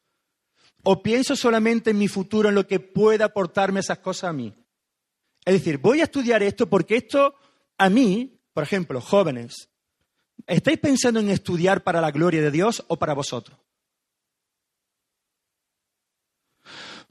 [0.84, 4.54] ¿O pienso solamente en mi futuro, en lo que pueda aportarme esas cosas a mí?
[5.44, 7.34] Es decir, voy a estudiar esto porque esto
[7.78, 9.70] a mí, por ejemplo, jóvenes,
[10.46, 13.58] ¿Estáis pensando en estudiar para la gloria de Dios o para vosotros?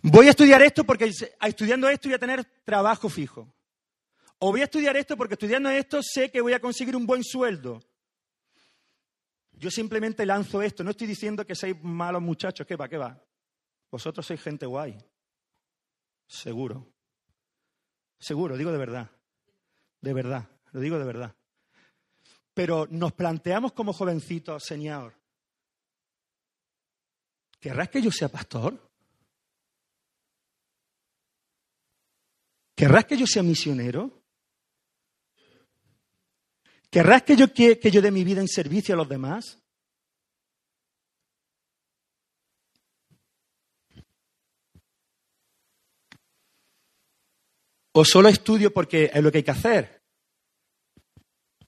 [0.02, 1.06] Voy a estudiar esto porque
[1.42, 3.54] estudiando esto voy a tener trabajo fijo.
[4.40, 7.24] O voy a estudiar esto porque estudiando esto sé que voy a conseguir un buen
[7.24, 7.80] sueldo.
[9.52, 10.84] Yo simplemente lanzo esto.
[10.84, 12.66] No estoy diciendo que seáis malos muchachos.
[12.66, 12.90] ¿Qué va?
[12.90, 13.24] ¿Qué va?
[13.92, 14.98] Vosotros sois gente guay.
[16.26, 16.92] Seguro.
[18.18, 19.12] Seguro, digo de verdad.
[20.02, 20.50] De verdad.
[20.72, 21.36] Lo digo de verdad.
[22.54, 25.16] Pero nos planteamos como jovencitos, Señor,
[27.60, 28.92] ¿querrás que yo sea pastor?
[32.76, 34.24] ¿Querrás que yo sea misionero?
[36.90, 39.62] ¿Querrás que yo, que yo dé mi vida en servicio a los demás?
[47.94, 50.01] ¿O solo estudio porque es lo que hay que hacer?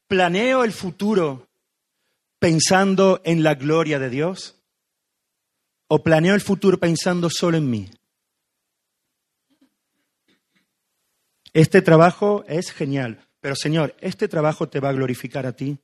[0.07, 1.49] ¿Planeo el futuro
[2.39, 4.61] pensando en la gloria de Dios?
[5.87, 7.89] ¿O planeo el futuro pensando solo en mí?
[11.53, 15.77] Este trabajo es genial, pero Señor, este trabajo te va a glorificar a ti.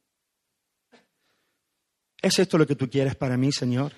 [2.21, 3.93] ¿Es esto lo que tú quieres para mí, Señor?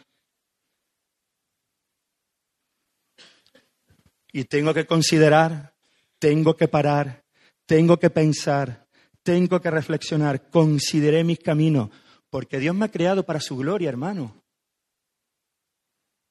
[4.34, 5.74] Y tengo que considerar,
[6.20, 7.24] tengo que parar,
[7.66, 8.88] tengo que pensar,
[9.24, 11.90] tengo que reflexionar, consideré mis caminos,
[12.30, 14.42] Porque Dios me ha creado para su gloria, hermano.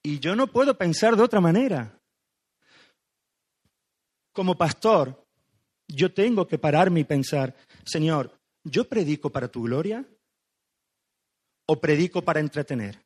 [0.02, 2.00] Y yo no puedo pensar de otra manera.
[4.32, 5.22] Como pastor,
[5.86, 8.32] yo tengo que pararme y pensar, Señor,
[8.64, 10.06] ¿yo predico para tu gloria
[11.66, 13.04] o predico para entretener?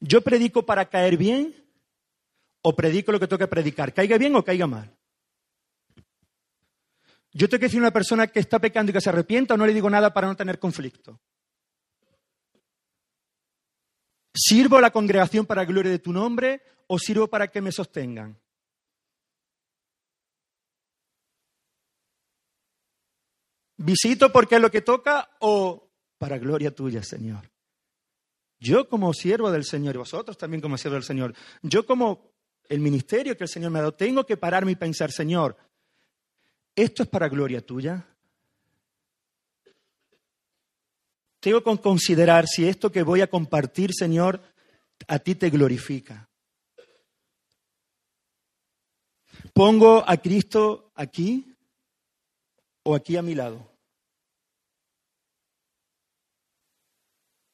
[0.00, 1.54] ¿Yo predico para caer bien
[2.62, 3.94] o predico lo que tengo que predicar?
[3.94, 4.94] ¿Caiga bien o caiga mal?
[7.36, 9.56] Yo tengo que decir a una persona que está pecando y que se arrepienta o
[9.56, 11.20] no le digo nada para no tener conflicto.
[14.32, 18.40] ¿Sirvo a la congregación para gloria de tu nombre o sirvo para que me sostengan?
[23.76, 27.50] ¿Visito porque es lo que toca o para gloria tuya, Señor?
[28.60, 32.32] Yo como siervo del Señor y vosotros también como siervo del Señor, yo como
[32.68, 35.56] el ministerio que el Señor me ha dado, tengo que pararme y pensar, Señor,
[36.74, 38.06] ¿esto es para gloria tuya?
[41.40, 44.40] Tengo que considerar si esto que voy a compartir, Señor,
[45.06, 46.30] a ti te glorifica.
[49.52, 51.54] ¿Pongo a Cristo aquí
[52.82, 53.70] o aquí a mi lado?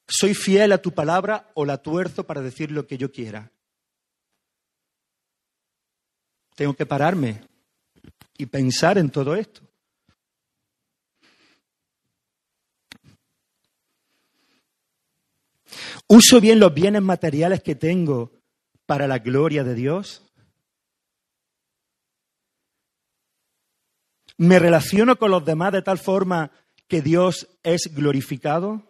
[0.07, 3.53] ¿Soy fiel a tu palabra o la tuerzo para decir lo que yo quiera?
[6.55, 7.50] Tengo que pararme
[8.41, 9.61] y pensar en todo esto.
[16.09, 18.33] ¿Uso bien los bienes materiales que tengo
[18.87, 20.23] para la gloria de Dios?
[24.37, 26.51] ¿Me relaciono con los demás de tal forma
[26.89, 28.83] que Dios es glorificado?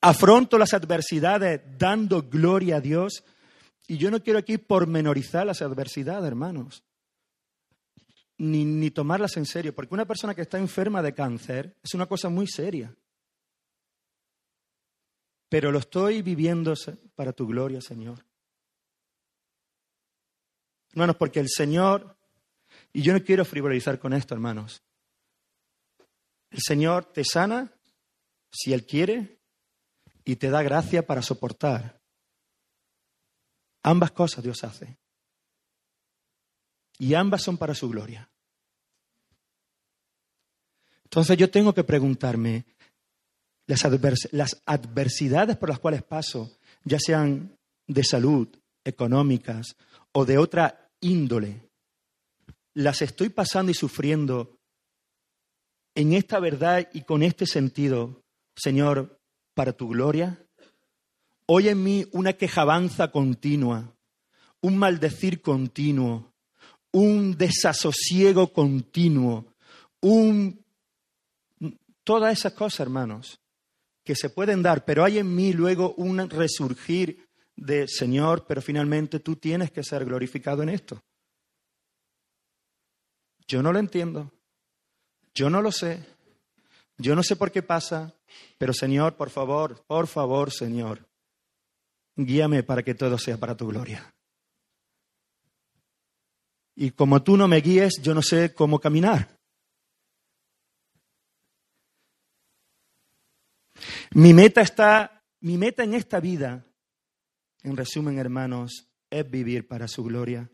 [0.00, 3.24] ¿Afronto las adversidades dando gloria a Dios?
[3.86, 6.84] Y yo no quiero aquí pormenorizar las adversidades, hermanos,
[8.38, 12.06] ni, ni tomarlas en serio, porque una persona que está enferma de cáncer es una
[12.06, 12.94] cosa muy seria.
[15.48, 16.74] Pero lo estoy viviendo
[17.14, 18.24] para tu gloria, Señor.
[20.92, 22.16] Hermanos, porque el Señor
[22.92, 24.82] y yo no quiero frivolizar con esto, hermanos.
[26.50, 27.72] El Señor te sana
[28.50, 29.40] si Él quiere
[30.24, 32.00] y te da gracia para soportar.
[33.84, 34.96] Ambas cosas Dios hace.
[36.98, 38.28] Y ambas son para su gloria.
[41.04, 42.64] Entonces yo tengo que preguntarme,
[43.66, 43.84] las,
[44.66, 47.56] adversidades por las cuales paso, ya sean
[47.86, 48.48] de salud,
[48.84, 49.76] económicas
[50.12, 51.68] o de otra índole,
[52.74, 54.58] las estoy pasando y sufriendo
[55.94, 58.22] en esta verdad y con este sentido,
[58.56, 59.20] Señor,
[59.54, 60.43] para tu gloria?
[61.46, 63.94] Hoy en mí una quejabanza continua,
[64.60, 66.32] un maldecir continuo,
[66.92, 69.46] un desasosiego continuo,
[70.00, 70.64] un...
[72.02, 73.40] Todas esas cosas, hermanos,
[74.04, 77.26] que se pueden dar, pero hay en mí luego un resurgir
[77.56, 81.02] de Señor, pero finalmente tú tienes que ser glorificado en esto.
[83.46, 84.30] Yo no lo entiendo.
[85.34, 86.04] Yo no lo sé.
[86.98, 88.14] Yo no sé por qué pasa,
[88.58, 91.06] pero Señor, por favor, por favor, Señor,
[92.16, 94.14] guíame para que todo sea para tu gloria.
[96.76, 99.38] Y como tú no me guíes, yo no sé cómo caminar.
[104.12, 106.64] Mi meta está, mi meta en esta vida,
[107.62, 110.50] en resumen, hermanos, es vivir para su gloria.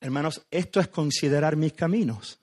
[0.00, 2.38] Hermanos, esto es considerar mis caminos.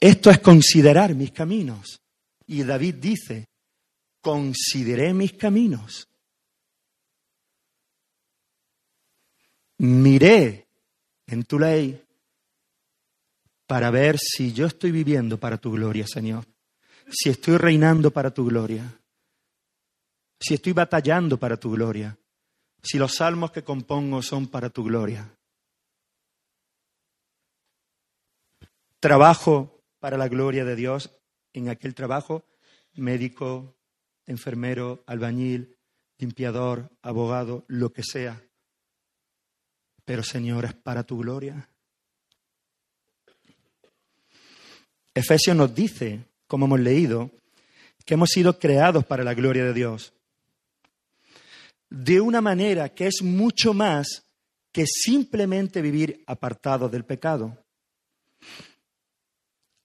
[0.00, 2.00] Esto es considerar mis caminos.
[2.46, 3.48] Y David dice,
[4.20, 6.08] consideré mis caminos.
[9.78, 10.66] Miré
[11.26, 12.02] en tu ley
[13.66, 16.46] para ver si yo estoy viviendo para tu gloria, Señor.
[17.10, 19.00] Si estoy reinando para tu gloria
[20.40, 22.18] si estoy batallando para tu gloria,
[22.82, 25.30] si los salmos que compongo son para tu gloria.
[28.98, 31.10] Trabajo para la gloria de Dios
[31.52, 32.44] en aquel trabajo,
[32.94, 33.76] médico,
[34.26, 35.76] enfermero, albañil,
[36.18, 38.42] limpiador, abogado, lo que sea.
[40.04, 41.68] Pero Señor, es para tu gloria.
[45.14, 47.30] Efesios nos dice, como hemos leído,
[48.04, 50.12] que hemos sido creados para la gloria de Dios
[51.90, 54.24] de una manera que es mucho más
[54.72, 57.58] que simplemente vivir apartado del pecado.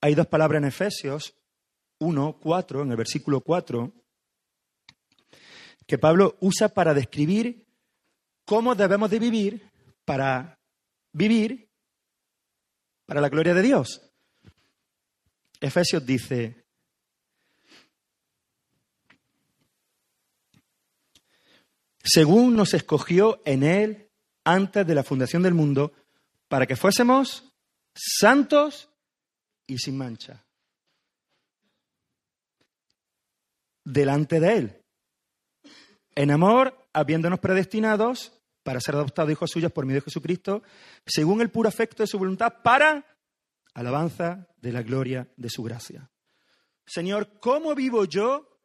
[0.06, 1.34] Hay dos palabras en Efesios
[1.98, 3.92] 1, 4, en el versículo 4,
[5.84, 7.66] que Pablo usa para describir
[8.44, 9.68] cómo debemos de vivir
[10.04, 10.60] para
[11.12, 11.72] vivir
[13.04, 14.00] para la gloria de Dios.
[15.60, 16.64] Efesios dice,
[22.04, 24.12] según nos escogió en Él
[24.44, 25.92] antes de la fundación del mundo,
[26.46, 27.52] para que fuésemos
[27.92, 28.88] santos
[29.66, 30.44] y sin mancha.
[33.84, 34.82] Delante de Él.
[36.14, 40.62] En amor, habiéndonos predestinados para ser adoptados hijos suyos por medio de Jesucristo,
[41.06, 43.04] según el puro afecto de su voluntad, para
[43.74, 46.10] alabanza de la gloria de su gracia.
[46.86, 48.58] Señor, ¿cómo vivo yo?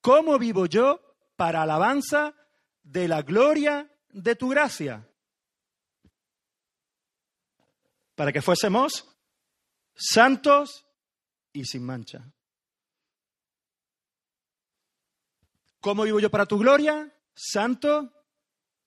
[0.00, 1.00] ¿Cómo vivo yo
[1.36, 2.34] para alabanza
[2.82, 5.08] de la gloria de tu gracia?
[8.14, 9.13] Para que fuésemos
[9.94, 10.86] santos
[11.52, 12.24] y sin mancha.
[15.80, 17.12] ¿Cómo vivo yo para tu gloria?
[17.34, 18.10] Santo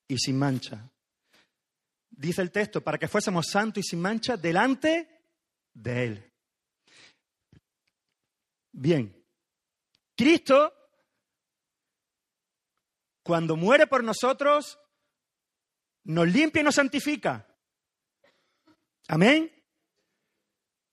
[0.07, 0.89] y sin mancha.
[2.09, 5.07] Dice el texto, para que fuésemos santos y sin mancha delante
[5.73, 6.33] de Él.
[8.71, 9.25] Bien,
[10.15, 10.73] Cristo,
[13.21, 14.79] cuando muere por nosotros,
[16.05, 17.47] nos limpia y nos santifica.
[19.07, 19.56] Amén.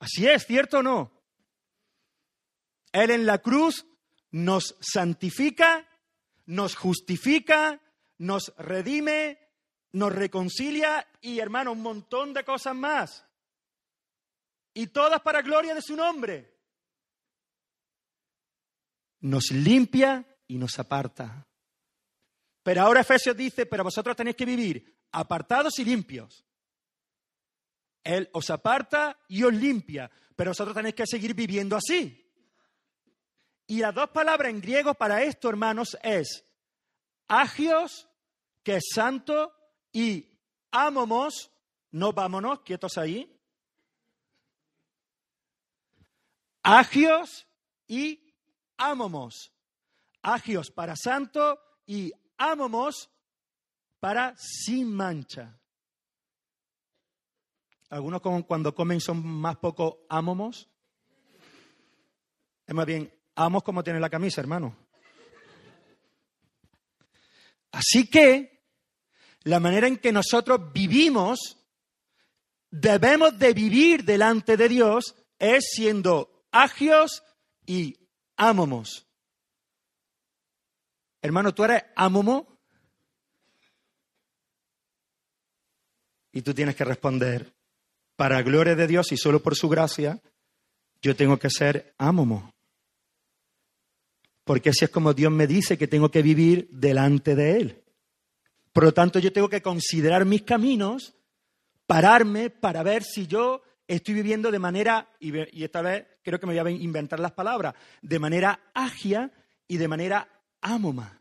[0.04, 1.10] Así es, ¿cierto o no?
[2.92, 3.86] Él en la cruz
[4.32, 5.88] nos santifica,
[6.44, 7.80] nos justifica,
[8.18, 9.38] nos redime,
[9.92, 13.24] nos reconcilia y, hermano, un montón de cosas más.
[14.74, 16.54] Y todas para gloria de su nombre.
[19.20, 21.48] Nos limpia y nos aparta.
[22.62, 26.43] Pero ahora Efesios dice, pero vosotros tenéis que vivir apartados y limpios.
[28.04, 32.20] Él os aparta y os limpia, pero vosotros tenéis que seguir viviendo así.
[33.66, 36.44] Y las dos palabras en griego para esto, hermanos, es
[37.26, 38.08] agios,
[38.62, 39.54] que es santo,
[39.90, 40.38] y
[40.70, 41.50] amomos,
[41.92, 43.30] no vámonos, quietos ahí.
[46.62, 47.46] Agios
[47.86, 48.34] y
[48.76, 49.52] amomos.
[50.20, 53.10] Agios para santo y amomos
[54.00, 55.58] para sin mancha.
[57.90, 60.68] Algunos cuando comen son más poco amomos.
[62.66, 64.76] Es más bien, amos como tiene la camisa, hermano.
[67.72, 68.62] Así que
[69.42, 71.58] la manera en que nosotros vivimos,
[72.70, 77.22] debemos de vivir delante de Dios, es siendo agios
[77.66, 77.98] y
[78.36, 79.06] amomos.
[81.20, 82.58] Hermano, ¿tú eres amomo?
[86.32, 87.53] Y tú tienes que responder,
[88.16, 90.20] para gloria de Dios y solo por su gracia,
[91.02, 92.52] yo tengo que ser amomo.
[94.44, 97.82] Porque así es como Dios me dice que tengo que vivir delante de Él.
[98.72, 101.14] Por lo tanto, yo tengo que considerar mis caminos,
[101.86, 106.60] pararme para ver si yo estoy viviendo de manera, y esta vez creo que me
[106.60, 109.30] voy a inventar las palabras, de manera agia
[109.68, 110.28] y de manera
[110.60, 111.20] amoma.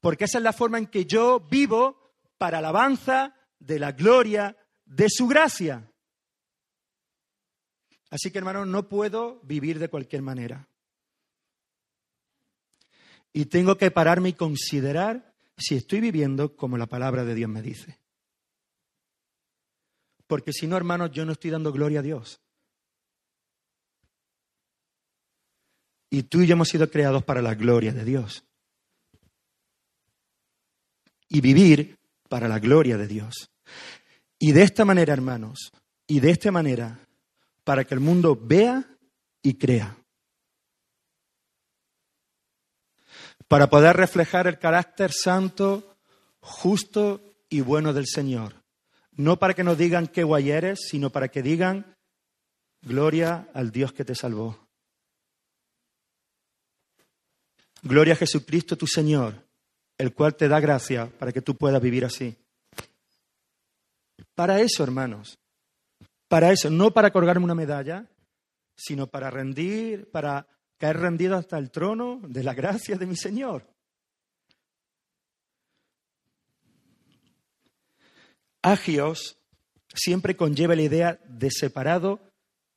[0.00, 4.56] Porque esa es la forma en que yo vivo para alabanza de la gloria
[4.90, 5.88] de su gracia.
[8.10, 10.68] Así que, hermano, no puedo vivir de cualquier manera.
[13.32, 17.62] Y tengo que pararme y considerar si estoy viviendo como la palabra de Dios me
[17.62, 18.00] dice.
[20.26, 22.40] Porque si no, hermanos, yo no estoy dando gloria a Dios.
[26.10, 28.44] Y tú y yo hemos sido creados para la gloria de Dios.
[31.28, 31.96] Y vivir
[32.28, 33.50] para la gloria de Dios.
[34.40, 35.70] Y de esta manera, hermanos,
[36.08, 36.98] y de esta manera,
[37.62, 38.84] para que el mundo vea
[39.42, 39.96] y crea.
[43.50, 45.96] para poder reflejar el carácter santo,
[46.38, 48.54] justo y bueno del Señor.
[49.10, 51.96] No para que nos digan qué guay eres, sino para que digan
[52.80, 54.56] gloria al Dios que te salvó.
[57.82, 59.44] Gloria a Jesucristo tu Señor,
[59.98, 62.36] el cual te da gracia para que tú puedas vivir así.
[64.34, 65.38] Para eso, hermanos,
[66.28, 68.08] para eso, no para colgarme una medalla,
[68.76, 70.46] sino para rendir, para
[70.78, 73.66] caer rendido hasta el trono de la gracia de mi Señor.
[78.62, 79.38] Agios
[79.94, 82.20] siempre conlleva la idea de separado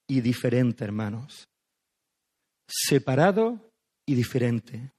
[0.07, 1.47] y diferente, hermanos.
[2.67, 3.71] Separado
[4.05, 4.91] y diferente.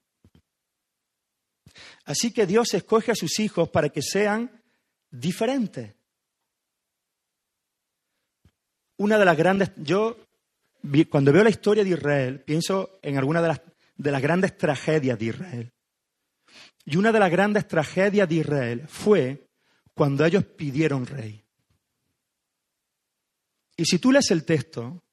[2.05, 4.63] Así que Dios escoge a sus hijos para que sean
[5.09, 5.94] diferentes.
[8.97, 10.17] Una de las grandes, yo
[11.09, 13.61] cuando veo la historia de Israel, pienso en alguna de las,
[13.95, 15.73] de las grandes tragedias de Israel.
[16.85, 19.47] Y una de las grandes tragedias de Israel fue
[19.93, 21.43] cuando ellos pidieron rey.
[23.77, 25.03] Y si tú lees el texto,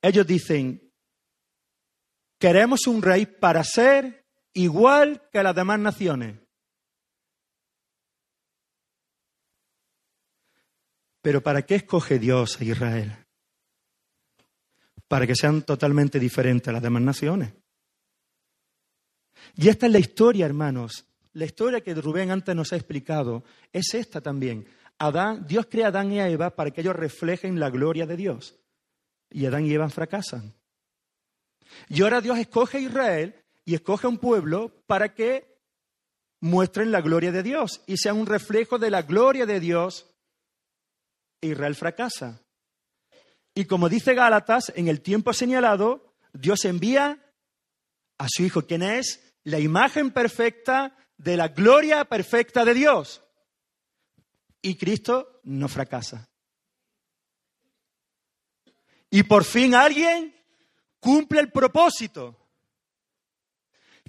[0.00, 0.92] ellos dicen,
[2.38, 6.43] queremos un rey para ser igual que las demás naciones.
[11.24, 13.16] Pero ¿para qué escoge Dios a Israel?
[15.08, 17.54] Para que sean totalmente diferentes a las demás naciones.
[19.56, 21.06] Y esta es la historia, hermanos.
[21.32, 24.66] La historia que Rubén antes nos ha explicado es esta también.
[24.98, 28.18] Adán, Dios crea a Adán y a Eva para que ellos reflejen la gloria de
[28.18, 28.56] Dios.
[29.30, 30.52] Y Adán y Eva fracasan.
[31.88, 35.56] Y ahora Dios escoge a Israel y escoge a un pueblo para que
[36.40, 40.10] muestren la gloria de Dios y sean un reflejo de la gloria de Dios.
[41.46, 42.40] Israel fracasa.
[43.54, 47.24] Y como dice Gálatas, en el tiempo señalado, Dios envía
[48.18, 53.22] a su Hijo, quien es la imagen perfecta de la gloria perfecta de Dios.
[54.60, 56.28] Y Cristo no fracasa.
[59.10, 60.34] Y por fin alguien
[60.98, 62.36] cumple el propósito,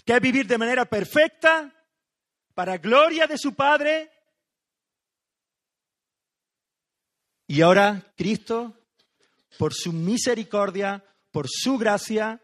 [0.03, 1.71] que es vivir de manera perfecta
[2.55, 4.11] para gloria de su Padre.
[7.47, 8.73] Y ahora Cristo,
[9.57, 12.41] por su misericordia, por su gracia,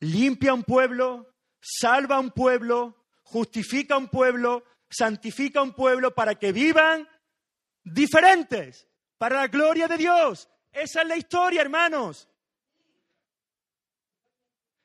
[0.00, 7.08] limpia un pueblo, salva un pueblo, justifica un pueblo, santifica un pueblo para que vivan
[7.82, 8.86] diferentes,
[9.18, 10.48] para la gloria de Dios.
[10.72, 12.28] Esa es la historia, hermanos.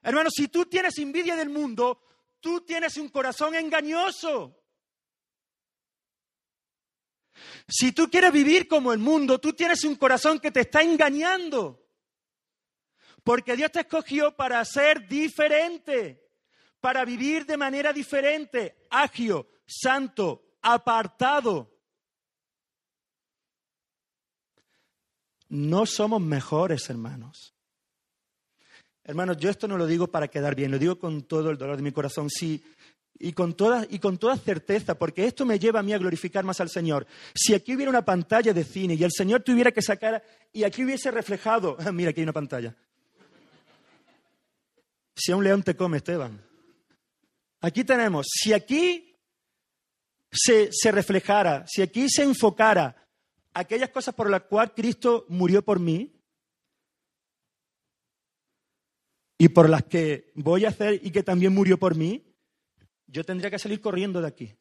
[0.02, 2.02] Hermanos, si tú tienes envidia del mundo,
[2.40, 4.63] tú tienes un corazón engañoso.
[7.68, 11.84] Si tú quieres vivir como el mundo, tú tienes un corazón que te está engañando.
[13.24, 16.30] Porque Dios te escogió para ser diferente,
[16.80, 21.72] para vivir de manera diferente, agio, santo, apartado.
[25.50, 27.54] No somos mejores, hermanos.
[29.06, 31.76] Hermanos, yo esto no lo digo para quedar bien, lo digo con todo el dolor
[31.76, 32.64] de mi corazón, sí,
[33.20, 36.44] y con toda, y con toda certeza, porque esto me lleva a mí a glorificar
[36.44, 37.08] más al Señor.
[37.34, 40.84] Si aquí hubiera una pantalla de cine y el Señor tuviera que sacar, y aquí
[40.84, 42.76] hubiese reflejado, mira, aquí hay una pantalla.
[45.16, 46.42] Si a un león te come, Esteban.
[47.62, 49.16] Aquí tenemos, si aquí
[50.32, 53.08] se, se reflejara, si aquí se enfocara
[53.54, 56.12] aquellas cosas por las cuales Cristo murió por mí
[59.38, 62.33] y por las que voy a hacer y que también murió por mí,
[63.14, 64.56] yo tendría que salir corriendo de aquí,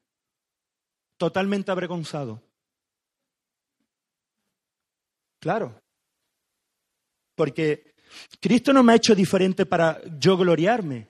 [1.16, 2.42] totalmente avergonzado.
[5.40, 5.80] Claro,
[7.34, 7.94] porque
[8.40, 11.08] Cristo no me ha hecho diferente para yo gloriarme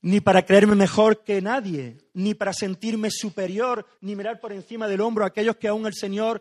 [0.00, 5.00] ni para creerme mejor que nadie, ni para sentirme superior, ni mirar por encima del
[5.00, 6.40] hombro a aquellos que aún el Señor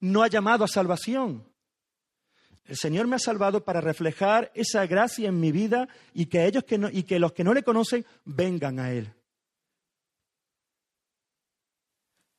[0.00, 1.46] no ha llamado a salvación.
[2.66, 6.64] El Señor me ha salvado para reflejar esa gracia en mi vida y que, ellos
[6.64, 9.12] que no, y que los que no le conocen vengan a Él.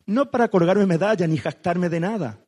[0.05, 2.45] No para colgarme medalla ni jactarme de nada.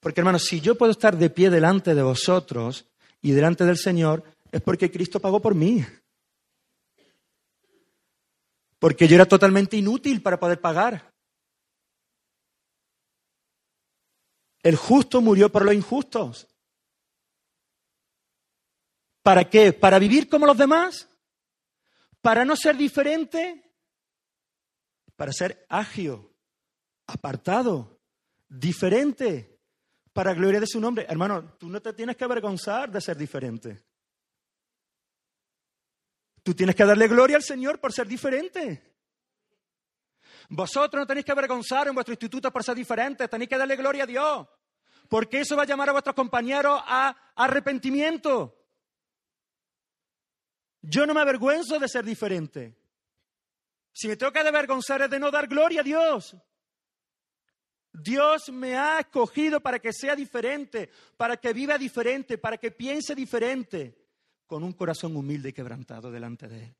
[0.00, 2.86] Porque hermanos, si yo puedo estar de pie delante de vosotros
[3.20, 4.22] y delante del Señor,
[4.52, 5.84] es porque Cristo pagó por mí.
[8.78, 11.15] Porque yo era totalmente inútil para poder pagar.
[14.66, 16.48] El justo murió por los injustos.
[19.22, 19.72] ¿Para qué?
[19.72, 21.08] ¿Para vivir como los demás?
[22.20, 23.72] ¿Para no ser diferente?
[25.14, 26.34] Para ser agio,
[27.06, 28.00] apartado,
[28.48, 29.60] diferente,
[30.12, 31.06] para gloria de su nombre.
[31.08, 33.84] Hermano, tú no te tienes que avergonzar de ser diferente.
[36.42, 38.96] Tú tienes que darle gloria al Señor por ser diferente.
[40.48, 44.04] Vosotros no tenéis que avergonzar en vuestro instituto por ser diferentes, tenéis que darle gloria
[44.04, 44.46] a Dios,
[45.08, 48.56] porque eso va a llamar a vuestros compañeros a arrepentimiento.
[50.82, 52.76] Yo no me avergüenzo de ser diferente.
[53.92, 56.36] Si me tengo que avergonzar es de no dar gloria a Dios.
[57.92, 63.14] Dios me ha escogido para que sea diferente, para que viva diferente, para que piense
[63.14, 63.96] diferente
[64.46, 66.76] con un corazón humilde y quebrantado delante de Él.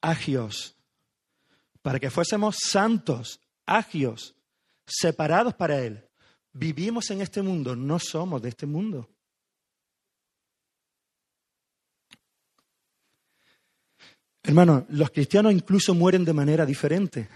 [0.00, 0.76] Agios,
[1.82, 4.34] para que fuésemos santos, agios,
[4.86, 6.05] separados para Él.
[6.58, 9.08] Vivimos en este mundo, no somos de este mundo.
[14.42, 17.28] Hermano, los cristianos incluso mueren de manera diferente.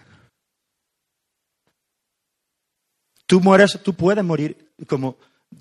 [3.27, 5.19] Tú mueres, tú puedes morir como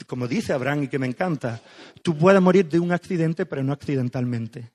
[0.08, 1.62] como dice Abraham y que me encanta,
[2.04, 4.72] tú puedes morir de un accidente, pero no accidentalmente.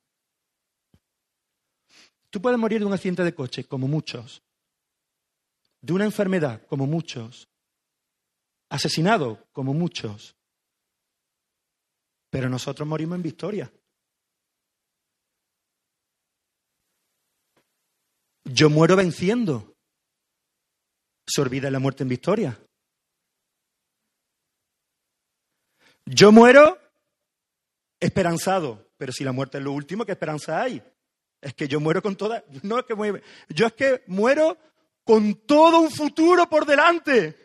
[2.31, 4.43] Tú puedes morir de un accidente de coche, como muchos.
[5.81, 7.49] De una enfermedad, como muchos.
[8.69, 10.37] Asesinado, como muchos.
[12.31, 13.73] Pero nosotros morimos en victoria.
[18.45, 19.77] Yo muero venciendo.
[21.27, 22.61] Se olvida la muerte en victoria.
[26.07, 26.79] Yo muero
[27.99, 30.83] esperanzado, pero si la muerte es lo último, ¿qué esperanza hay?
[31.41, 34.59] Es que yo muero con toda, no es que muero, yo es que muero
[35.05, 37.44] con todo un futuro por delante.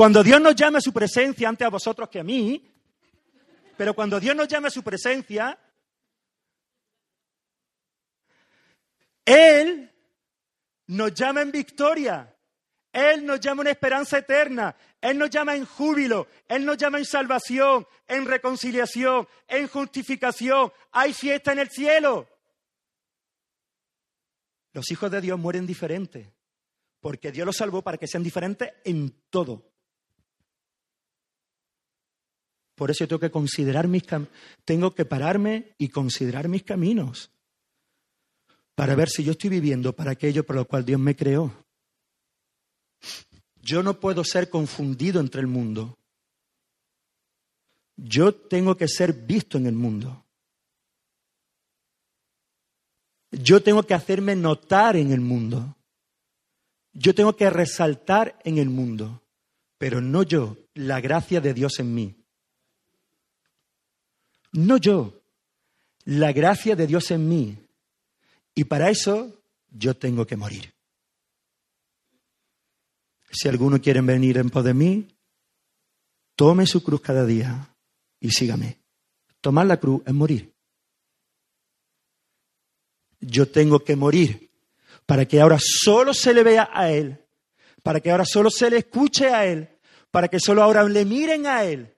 [0.00, 2.66] Cuando Dios nos llame a su presencia, antes a vosotros que a mí,
[3.76, 5.58] pero cuando Dios nos llame a su presencia,
[9.26, 9.92] Él
[10.86, 12.34] nos llama en victoria.
[12.90, 14.74] Él nos llama una esperanza eterna.
[15.02, 16.28] Él nos llama en júbilo.
[16.48, 20.72] Él nos llama en salvación, en reconciliación, en justificación.
[20.92, 22.26] Hay fiesta en el cielo.
[24.72, 26.26] Los hijos de Dios mueren diferentes,
[27.00, 29.69] porque Dios los salvó para que sean diferentes en todo.
[32.80, 34.04] Por eso tengo que considerar mis
[34.64, 37.30] tengo que pararme y considerar mis caminos
[38.74, 41.52] para ver si yo estoy viviendo para aquello por lo cual Dios me creó.
[43.60, 45.98] Yo no puedo ser confundido entre el mundo.
[47.98, 50.24] Yo tengo que ser visto en el mundo.
[53.30, 55.76] Yo tengo que hacerme notar en el mundo.
[56.94, 59.22] Yo tengo que resaltar en el mundo,
[59.76, 62.19] pero no yo, la gracia de Dios en mí.
[64.52, 65.20] No yo,
[66.04, 67.58] la gracia de Dios en mí.
[68.54, 70.74] Y para eso yo tengo que morir.
[73.30, 75.08] Si alguno quiere venir en pos de mí,
[76.34, 77.74] tome su cruz cada día
[78.18, 78.78] y sígame.
[79.40, 80.52] Tomar la cruz es morir.
[83.20, 84.50] Yo tengo que morir
[85.06, 87.24] para que ahora solo se le vea a Él,
[87.82, 89.68] para que ahora solo se le escuche a Él,
[90.10, 91.94] para que solo ahora le miren a Él,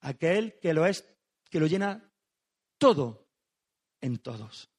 [0.00, 1.04] aquel que lo es,
[1.50, 2.10] que lo llena
[2.78, 3.26] todo
[4.00, 4.70] en todos.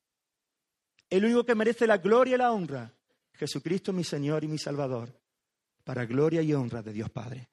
[1.10, 2.96] El único que merece la gloria y la honra,
[3.34, 5.22] Jesucristo mi Señor y mi Salvador
[5.84, 7.50] para gloria y honra de Dios Padre.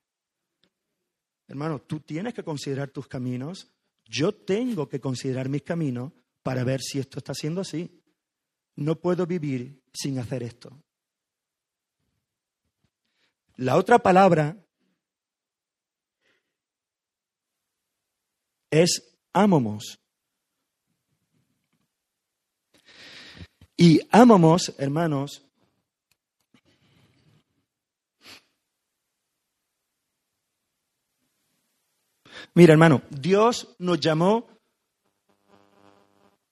[1.47, 3.69] Hermano, tú tienes que considerar tus caminos,
[4.05, 6.13] yo tengo que considerar mis caminos
[6.43, 8.03] para ver si esto está siendo así.
[8.77, 10.83] No puedo vivir sin hacer esto.
[13.57, 14.57] La otra palabra
[18.71, 19.08] es
[19.43, 19.99] amamos.
[23.77, 25.45] Y amamos, hermanos,
[32.55, 34.49] Mira, hermano, Dios nos llamó,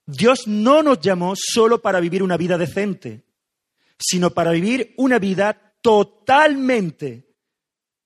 [0.06, 3.24] Dios no nos llamó solo para vivir una vida decente,
[3.98, 7.34] sino para vivir una vida totalmente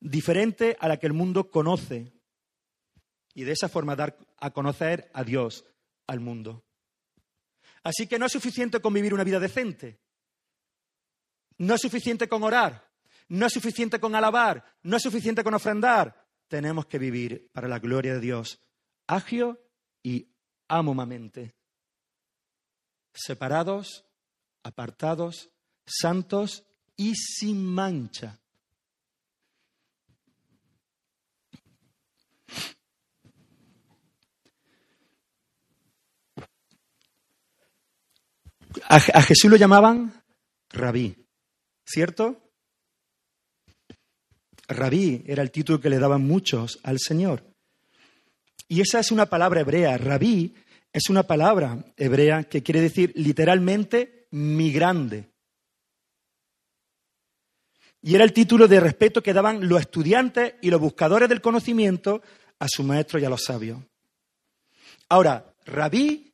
[0.00, 2.19] diferente a la que el mundo conoce.
[3.34, 5.64] Y de esa forma dar a conocer a Dios
[6.06, 6.64] al mundo.
[7.82, 10.00] Así que no es suficiente con vivir una vida decente.
[11.58, 12.90] No es suficiente con orar.
[13.28, 14.64] No es suficiente con alabar.
[14.82, 16.20] No es suficiente con ofrendar
[16.50, 18.60] tenemos que vivir para la gloria de Dios,
[19.06, 19.70] agio
[20.02, 20.34] y
[20.66, 21.54] amomamente,
[23.14, 24.04] separados,
[24.64, 25.50] apartados,
[25.86, 26.64] santos
[26.96, 28.40] y sin mancha.
[38.88, 40.22] A, Jesús lo llamaban
[40.70, 41.16] rabí,
[41.84, 42.40] ¿cierto?
[44.68, 47.44] Rabí era el título que le daban muchos al Señor.
[48.68, 49.98] Y esa es una palabra hebrea.
[49.98, 50.54] Rabí
[50.92, 55.30] es una palabra hebrea que quiere decir literalmente mi grande.
[58.02, 62.22] Y era el título de respeto que daban los estudiantes y los buscadores del conocimiento
[62.58, 63.80] a su maestro y a los sabios.
[65.08, 66.32] Ahora, Rabí,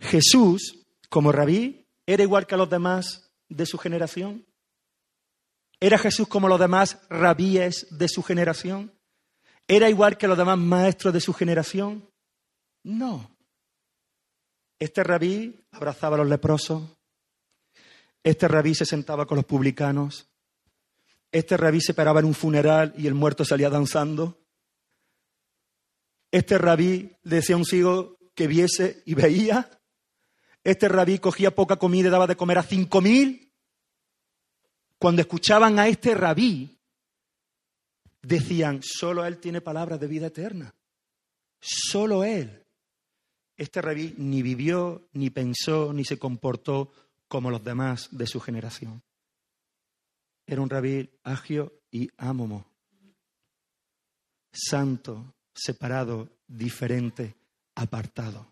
[0.00, 0.79] Jesús,
[1.10, 4.46] como Rabí, era igual que los demás de su generación.
[5.78, 8.92] ¿Era Jesús como los demás rabíes de su generación?
[9.66, 12.08] ¿Era igual que los demás maestros de su generación?
[12.82, 13.36] No.
[14.78, 16.82] Este rabí abrazaba a los leprosos.
[18.22, 20.28] Este rabí se sentaba con los publicanos.
[21.32, 24.38] Este rabí se paraba en un funeral y el muerto salía danzando.
[26.30, 29.79] Este rabí decía a un ciego que viese y veía.
[30.62, 33.50] Este rabí cogía poca comida y daba de comer a cinco mil
[35.00, 36.78] cuando escuchaban a este rabí,
[38.20, 40.74] decían, solo Él tiene palabras de vida eterna.
[41.58, 42.66] Solo Él.
[43.56, 46.92] Este rabí ni vivió, ni pensó, ni se comportó
[47.28, 49.02] como los demás de su generación.
[50.46, 52.66] Era un rabí agio y ámomo,
[54.52, 57.36] santo, separado, diferente,
[57.74, 58.49] apartado.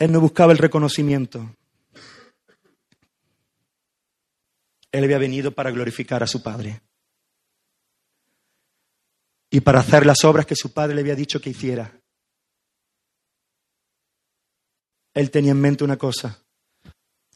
[0.00, 1.54] Él no buscaba el reconocimiento.
[4.90, 6.80] Él había venido para glorificar a su Padre
[9.50, 12.00] y para hacer las obras que su Padre le había dicho que hiciera.
[15.12, 16.42] Él tenía en mente una cosa,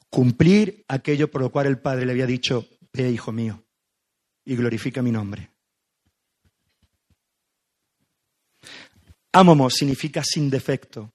[0.08, 3.62] cumplir aquello por lo cual el Padre le había dicho, ve hijo mío,
[4.46, 5.50] y glorifica mi nombre.
[9.32, 11.12] Ámomo significa sin defecto.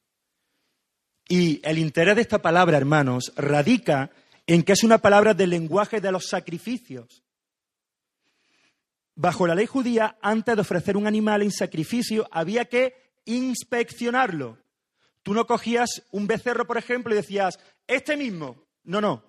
[1.32, 4.10] Y el interés de esta palabra, hermanos, radica
[4.48, 7.24] en que es una palabra del lenguaje de los sacrificios.
[9.14, 14.58] Bajo la ley judía, antes de ofrecer un animal en sacrificio, había que inspeccionarlo.
[15.22, 18.66] Tú no cogías un becerro, por ejemplo, y decías, este mismo.
[18.84, 19.24] No, no.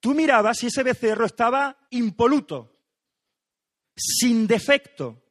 [0.00, 2.76] Tú mirabas si ese becerro estaba impoluto,
[3.96, 5.22] sin defecto.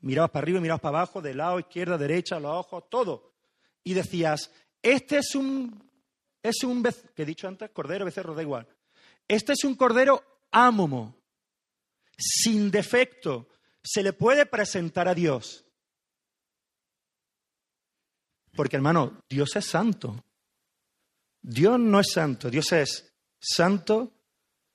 [0.00, 3.32] Mirabas para arriba, mirabas para abajo, de lado, izquierda, derecha, los ojos, todo.
[3.82, 4.50] Y decías,
[4.84, 5.82] este es un,
[6.42, 8.68] es un, que he dicho antes, cordero, becerro, da igual.
[9.26, 11.16] Este es un cordero ámomo,
[12.18, 13.48] sin defecto.
[13.82, 15.64] Se le puede presentar a Dios.
[18.54, 20.22] Porque hermano, Dios es santo.
[21.40, 24.12] Dios no es santo, Dios es santo,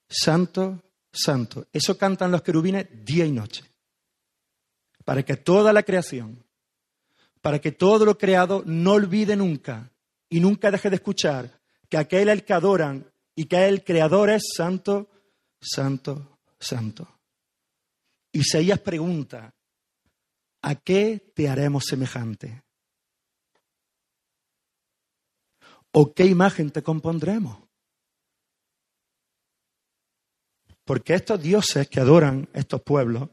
[0.08, 1.68] santo, santo.
[1.72, 3.64] Eso cantan los querubines día y noche.
[5.06, 6.44] Para que toda la creación,
[7.42, 9.92] para que todo lo creado no olvide nunca
[10.30, 11.60] y nunca deje de escuchar
[11.90, 15.10] que aquel el que adoran y que el creador es santo,
[15.60, 17.20] santo, santo.
[18.32, 19.54] Isaías pregunta,
[20.62, 22.64] ¿a qué te haremos semejante?
[25.92, 27.58] ¿O qué imagen te compondremos?
[30.84, 33.30] Porque estos dioses que adoran estos pueblos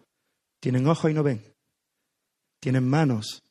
[0.61, 1.43] tienen ojos y no ven,
[2.61, 3.43] tienen manos,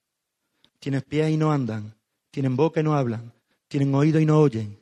[0.79, 1.95] tienen pies y no andan,
[2.31, 3.34] tienen boca y no hablan,
[3.75, 4.79] tienen oído y no oyen.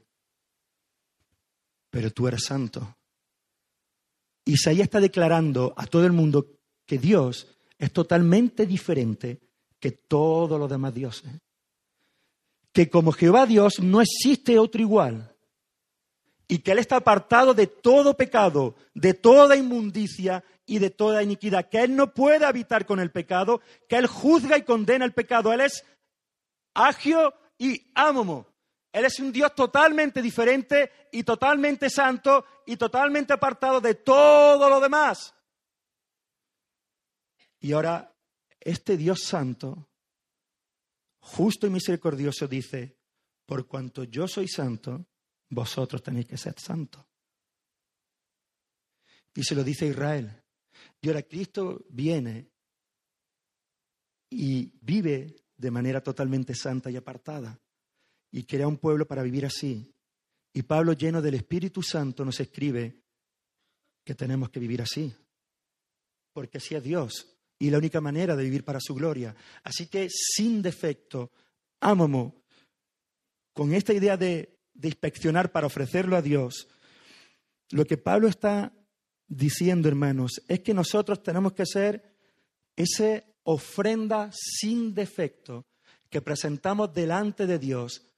[1.90, 2.96] Pero tú eres santo.
[4.46, 6.46] Isaías está declarando a todo el mundo
[6.86, 7.48] que Dios
[7.80, 9.40] es totalmente diferente
[9.80, 11.32] que todos los demás dioses.
[12.72, 15.36] Que como Jehová Dios no existe otro igual.
[16.48, 21.68] Y que Él está apartado de todo pecado, de toda inmundicia y de toda iniquidad.
[21.68, 25.52] Que Él no puede habitar con el pecado, que Él juzga y condena el pecado.
[25.52, 25.84] Él es
[26.76, 28.53] agio y ámomo.
[28.94, 34.80] Él es un Dios totalmente diferente y totalmente santo y totalmente apartado de todo lo
[34.80, 35.34] demás.
[37.60, 38.16] Y ahora,
[38.60, 39.90] este Dios santo,
[41.22, 42.96] justo y misericordioso, dice,
[43.48, 45.08] por cuanto yo soy santo,
[45.50, 47.04] vosotros tenéis que ser santos.
[49.34, 50.44] Y se lo dice Israel.
[51.02, 52.52] Y ahora Cristo viene
[54.30, 57.60] y vive de manera totalmente santa y apartada
[58.34, 59.94] y crea un pueblo para vivir así.
[60.54, 63.00] Y Pablo, lleno del Espíritu Santo, nos escribe
[64.04, 65.14] que tenemos que vivir así,
[66.34, 69.36] porque así es Dios y la única manera de vivir para su gloria.
[69.64, 71.32] Así que sin defecto,
[71.80, 72.44] ámomo,
[73.54, 76.68] con esta idea de, de inspeccionar para ofrecerlo a Dios,
[77.70, 78.74] lo que Pablo está
[79.28, 82.18] diciendo, hermanos, es que nosotros tenemos que ser
[82.76, 85.68] esa ofrenda sin defecto
[86.10, 88.13] que presentamos delante de Dios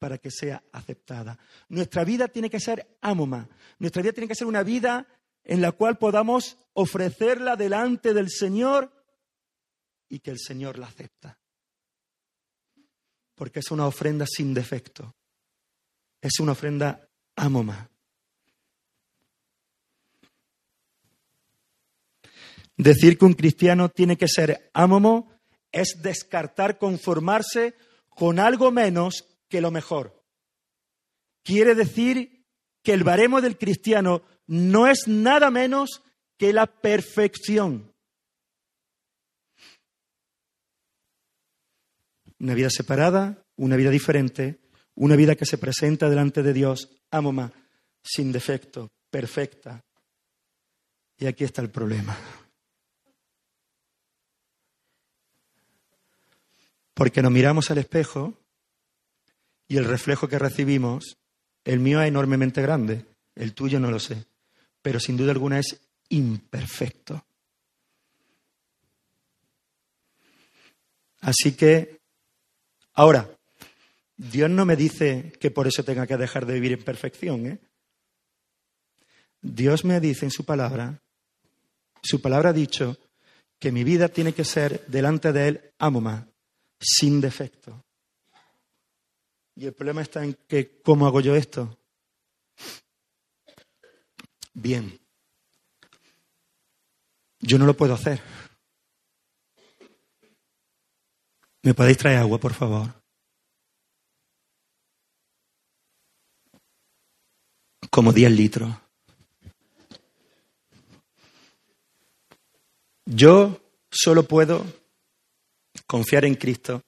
[0.00, 1.38] para que sea aceptada.
[1.68, 3.48] Nuestra vida tiene que ser ámoma,
[3.78, 5.06] nuestra vida tiene que ser una vida
[5.44, 8.90] en la cual podamos ofrecerla delante del Señor
[10.08, 11.38] y que el Señor la acepta.
[13.34, 15.14] Porque es una ofrenda sin defecto.
[16.20, 17.90] Es una ofrenda ámoma.
[22.76, 25.30] Decir que un cristiano tiene que ser ámomo
[25.72, 27.74] es descartar conformarse
[28.08, 30.24] con algo menos que lo mejor.
[31.42, 32.46] Quiere decir
[32.82, 36.02] que el baremo del cristiano no es nada menos
[36.38, 37.92] que la perfección.
[42.38, 44.60] Una vida separada, una vida diferente,
[44.94, 47.52] una vida que se presenta delante de Dios, amoma,
[48.02, 49.84] sin defecto, perfecta.
[51.18, 52.16] Y aquí está el problema.
[56.94, 58.40] Porque nos miramos al espejo
[59.70, 61.16] y el reflejo que recibimos,
[61.64, 63.06] el mío es enormemente grande,
[63.36, 64.26] el tuyo no lo sé.
[64.82, 67.24] pero sin duda alguna es imperfecto.
[71.20, 72.00] Así que,
[72.94, 73.30] ahora,
[74.16, 77.46] Dios no me dice que por eso tenga que dejar de vivir en perfección.
[77.46, 77.58] ¿eh?
[79.40, 81.00] Dios me dice en su palabra,
[82.02, 82.98] su palabra ha dicho
[83.60, 86.26] que mi vida tiene que ser delante de Él amoma,
[86.80, 87.84] sin defecto.
[89.56, 91.78] Y el problema está en que, ¿cómo hago yo esto?
[94.54, 94.98] Bien.
[97.40, 98.20] Yo no lo puedo hacer.
[101.62, 102.88] ¿Me podéis traer agua, por favor?
[107.90, 108.74] Como 10 litros.
[113.04, 114.64] Yo solo puedo
[115.86, 116.82] confiar en Cristo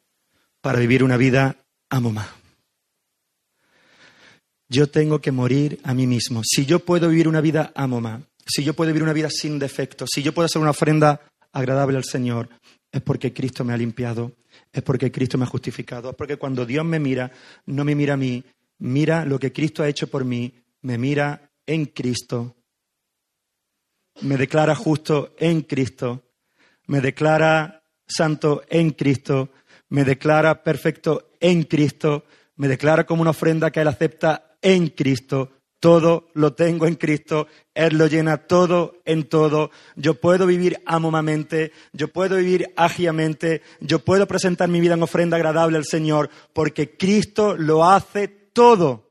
[0.61, 1.57] para vivir una vida
[1.91, 2.42] amoma.
[4.73, 6.41] Yo tengo que morir a mí mismo.
[6.43, 10.09] Si yo puedo vivir una vida amoma, si yo puedo vivir una vida sin defectos,
[10.11, 11.21] si yo puedo hacer una ofrenda
[11.53, 12.49] agradable al Señor,
[12.91, 14.33] es porque Cristo me ha limpiado,
[14.73, 17.31] es porque Cristo me ha justificado, es porque cuando Dios me mira,
[17.67, 18.45] no me mira a mí,
[18.79, 22.57] mira lo que Cristo ha hecho por mí, me mira en Cristo,
[24.23, 26.23] me declara justo en Cristo,
[26.87, 29.51] me declara santo en Cristo,
[29.91, 32.25] me declara perfecto en Cristo,
[32.57, 35.51] me declara como una ofrenda que Él acepta en Cristo,
[35.83, 39.73] todo lo tengo en Cristo, Él lo llena todo en todo.
[39.97, 45.37] Yo puedo vivir amomamente, yo puedo vivir ágilmente, yo puedo presentar mi vida en ofrenda
[45.37, 49.11] agradable al Señor, porque Cristo lo hace todo.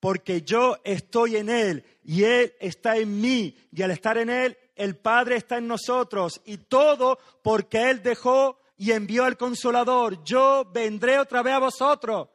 [0.00, 4.56] Porque yo estoy en Él y Él está en mí, y al estar en Él,
[4.74, 10.24] el Padre está en nosotros, y todo porque Él dejó y envió al Consolador.
[10.24, 12.28] Yo vendré otra vez a vosotros.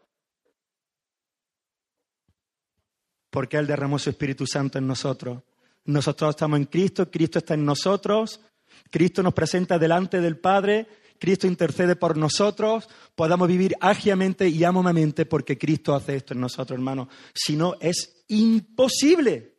[3.29, 5.43] Porque Él derramó su Espíritu Santo en nosotros.
[5.85, 8.41] Nosotros estamos en Cristo, Cristo está en nosotros,
[8.89, 10.87] Cristo nos presenta delante del Padre,
[11.19, 16.77] Cristo intercede por nosotros, podamos vivir ágilmente y amomamente porque Cristo hace esto en nosotros,
[16.77, 17.07] hermanos.
[17.33, 19.55] Si no, es imposible.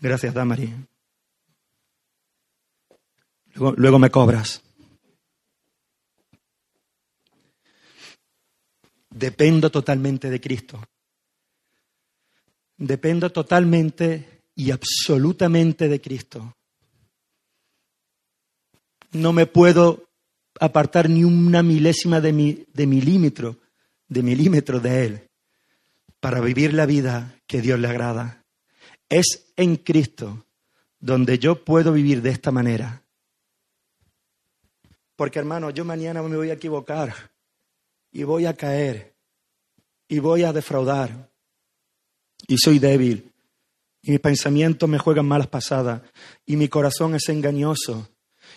[0.00, 0.74] Gracias, Damari.
[3.54, 4.62] Luego me cobras.
[9.14, 10.82] Dependo totalmente de Cristo.
[12.76, 16.56] Dependo totalmente y absolutamente de Cristo.
[19.12, 20.08] No me puedo
[20.58, 23.60] apartar ni una milésima de, mi, de milímetro,
[24.08, 25.28] de milímetro de Él,
[26.18, 28.44] para vivir la vida que Dios le agrada.
[29.08, 30.44] Es en Cristo
[30.98, 33.04] donde yo puedo vivir de esta manera.
[35.14, 37.33] Porque hermano, yo mañana me voy a equivocar
[38.14, 39.12] y voy a caer
[40.08, 41.30] y voy a defraudar
[42.46, 43.32] y soy débil
[44.02, 46.02] y mis pensamientos me juegan malas pasadas
[46.46, 48.08] y mi corazón es engañoso.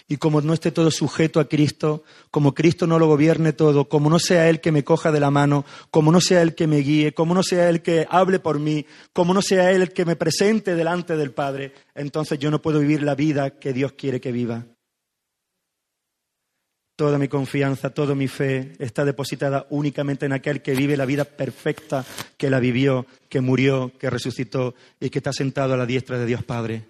[0.09, 4.09] Y como no esté todo sujeto a Cristo, como Cristo no lo gobierne todo, como
[4.09, 6.77] no sea Él que me coja de la mano, como no sea Él que me
[6.77, 10.15] guíe, como no sea Él que hable por mí, como no sea Él que me
[10.15, 14.31] presente delante del Padre, entonces yo no puedo vivir la vida que Dios quiere que
[14.31, 14.65] viva.
[16.97, 21.25] Toda mi confianza, toda mi fe está depositada únicamente en aquel que vive la vida
[21.25, 22.03] perfecta,
[22.37, 26.25] que la vivió, que murió, que resucitó y que está sentado a la diestra de
[26.25, 26.89] Dios Padre.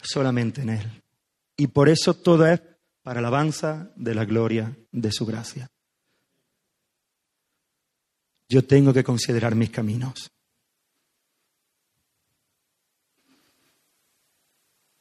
[0.00, 1.02] Solamente en Él.
[1.56, 2.62] Y por eso todo es
[3.02, 5.68] para alabanza de la gloria de su gracia.
[8.48, 10.30] Yo tengo que considerar mis caminos.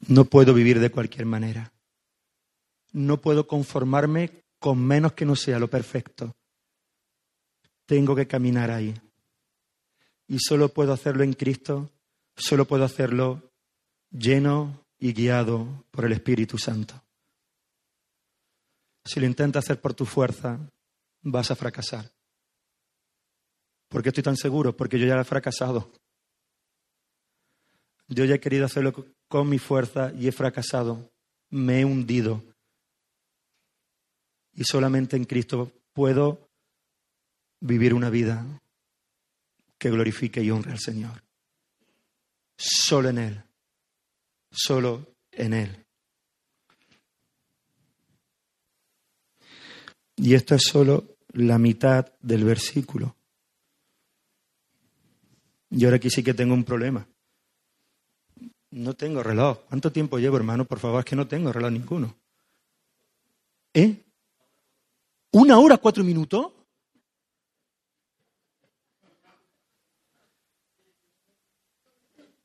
[0.07, 1.71] No puedo vivir de cualquier manera.
[2.91, 6.35] No puedo conformarme con menos que no sea lo perfecto.
[7.85, 8.93] Tengo que caminar ahí.
[10.27, 11.89] Y solo puedo hacerlo en Cristo,
[12.35, 13.51] solo puedo hacerlo
[14.11, 17.01] lleno y guiado por el Espíritu Santo.
[19.03, 20.59] Si lo intentas hacer por tu fuerza,
[21.21, 22.11] vas a fracasar.
[23.87, 24.75] ¿Por qué estoy tan seguro?
[24.77, 25.91] Porque yo ya he fracasado.
[28.07, 28.93] Yo ya he querido hacerlo
[29.27, 31.11] con mi fuerza y he fracasado.
[31.49, 32.43] Me he hundido
[34.59, 36.49] y solamente en Cristo puedo
[37.61, 38.45] vivir una vida
[39.77, 41.23] que glorifique y honre al Señor.
[42.57, 43.43] Solo en Él.
[44.51, 45.85] Solo en Él.
[50.17, 53.15] Y esto es solo la mitad del versículo.
[55.69, 57.07] Y ahora aquí sí que tengo un problema.
[58.71, 59.59] No tengo reloj.
[59.69, 60.65] ¿Cuánto tiempo llevo, hermano?
[60.65, 62.17] Por favor, es que no tengo reloj ninguno.
[63.73, 64.03] ¿Eh?
[65.31, 66.51] ¿Una hora, cuatro minutos?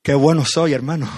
[0.02, 1.08] Qué bueno soy, hermano.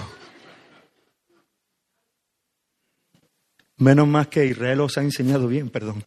[3.77, 6.05] Menos más que Israel os ha enseñado bien, perdón.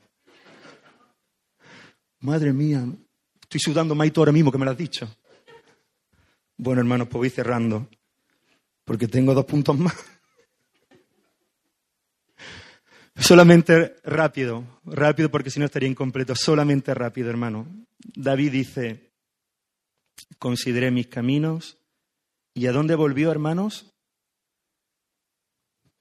[2.20, 2.84] Madre mía,
[3.42, 5.14] estoy sudando tú ahora mismo que me lo has dicho.
[6.56, 7.86] Bueno, hermanos, pues voy cerrando,
[8.84, 9.94] porque tengo dos puntos más.
[13.20, 17.66] Solamente rápido, rápido porque si no estaría incompleto, solamente rápido, hermano.
[18.14, 19.12] David dice,
[20.38, 21.78] consideré mis caminos.
[22.54, 23.92] ¿Y a dónde volvió, hermanos?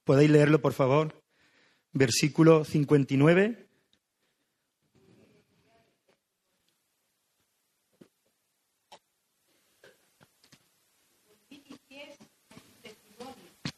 [0.05, 1.21] ¿Podéis leerlo, por favor?
[1.91, 3.67] Versículo 59.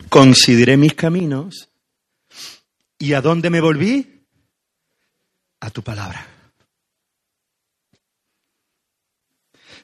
[0.10, 1.71] Consideré mis caminos.
[3.02, 4.28] ¿Y a dónde me volví?
[5.60, 6.24] A tu palabra.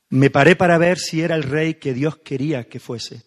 [0.09, 3.24] Me paré para ver si era el rey que Dios quería que fuese.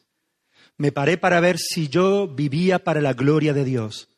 [0.77, 4.09] Me paré para ver si yo vivía para la gloria de Dios.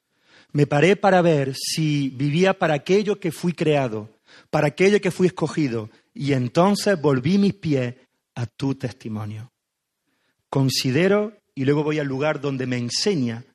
[0.53, 4.11] Me paré para ver si vivía para aquello que fui creado,
[4.51, 5.89] para aquello que fui escogido.
[6.13, 7.95] Y entonces volví mis pies
[8.35, 9.51] a tu testimonio.
[10.51, 13.47] Considero, y luego voy al lugar donde me enseña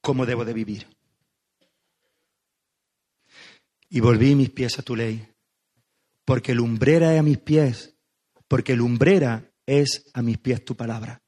[0.00, 0.95] cómo debo de vivir.
[3.88, 5.26] Y volví mis pies a tu ley,
[6.24, 7.96] porque lumbrera es a mis pies
[8.48, 11.22] porque lumbrera es a mis pies tu palabra.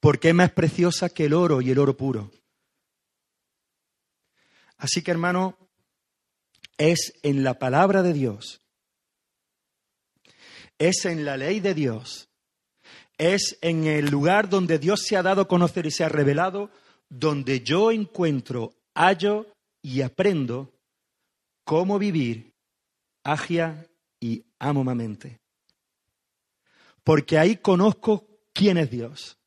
[0.00, 2.30] Porque es más preciosa que el oro y el oro puro.
[4.76, 5.56] Así que hermano,
[6.76, 8.60] es en la palabra de Dios,
[10.78, 12.28] es en la ley de Dios,
[13.16, 16.70] es en el lugar donde Dios se ha dado a conocer y se ha revelado,
[17.08, 19.46] donde yo encuentro, hallo
[19.86, 20.72] y aprendo
[21.62, 22.52] cómo vivir
[23.22, 25.38] agia y amo mamamente.
[27.04, 29.38] Porque ahí conozco quién es Dios.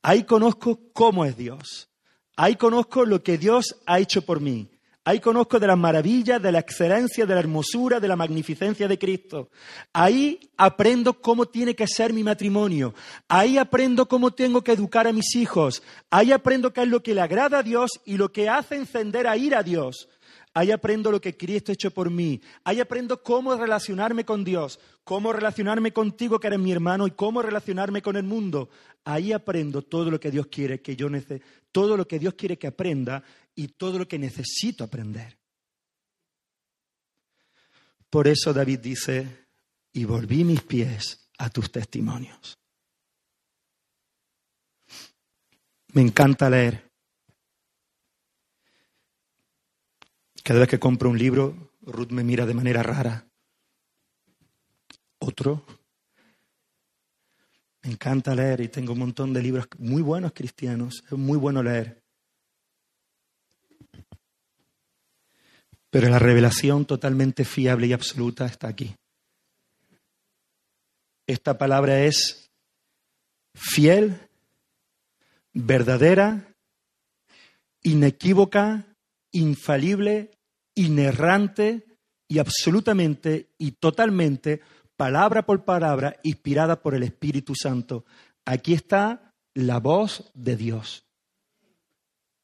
[0.00, 1.90] Ahí conozco cómo es Dios.
[2.36, 4.70] Ahí conozco lo que Dios ha hecho por mí.
[5.06, 8.98] Ahí conozco de las maravillas, de la excelencia, de la hermosura, de la magnificencia de
[8.98, 9.50] Cristo.
[9.92, 12.94] Ahí aprendo cómo tiene que ser mi matrimonio.
[13.28, 15.82] Ahí aprendo cómo tengo que educar a mis hijos.
[16.08, 19.26] Ahí aprendo qué es lo que le agrada a Dios y lo que hace encender
[19.26, 20.08] a ir a Dios.
[20.54, 22.40] Ahí aprendo lo que Cristo ha hecho por mí.
[22.62, 27.42] Ahí aprendo cómo relacionarme con Dios, cómo relacionarme contigo, que eres mi hermano, y cómo
[27.42, 28.70] relacionarme con el mundo.
[29.04, 31.08] Ahí aprendo todo lo que Dios quiere que yo
[31.72, 33.24] todo lo que Dios quiere que aprenda
[33.54, 35.38] y todo lo que necesito aprender.
[38.10, 39.48] Por eso David dice,
[39.92, 42.58] y volví mis pies a tus testimonios.
[45.88, 46.90] Me encanta leer.
[50.42, 53.26] Cada vez que compro un libro, Ruth me mira de manera rara.
[55.18, 55.64] Otro.
[57.82, 61.02] Me encanta leer y tengo un montón de libros muy buenos cristianos.
[61.04, 62.03] Es muy bueno leer.
[65.94, 68.96] Pero la revelación totalmente fiable y absoluta está aquí.
[71.24, 72.50] Esta palabra es
[73.54, 74.18] fiel,
[75.52, 76.52] verdadera,
[77.84, 78.86] inequívoca,
[79.30, 80.32] infalible
[80.74, 81.86] inerrante
[82.26, 84.62] y absolutamente y totalmente,
[84.96, 88.04] palabra por palabra, inspirada por el Espíritu Santo.
[88.44, 91.06] Aquí está la voz de Dios.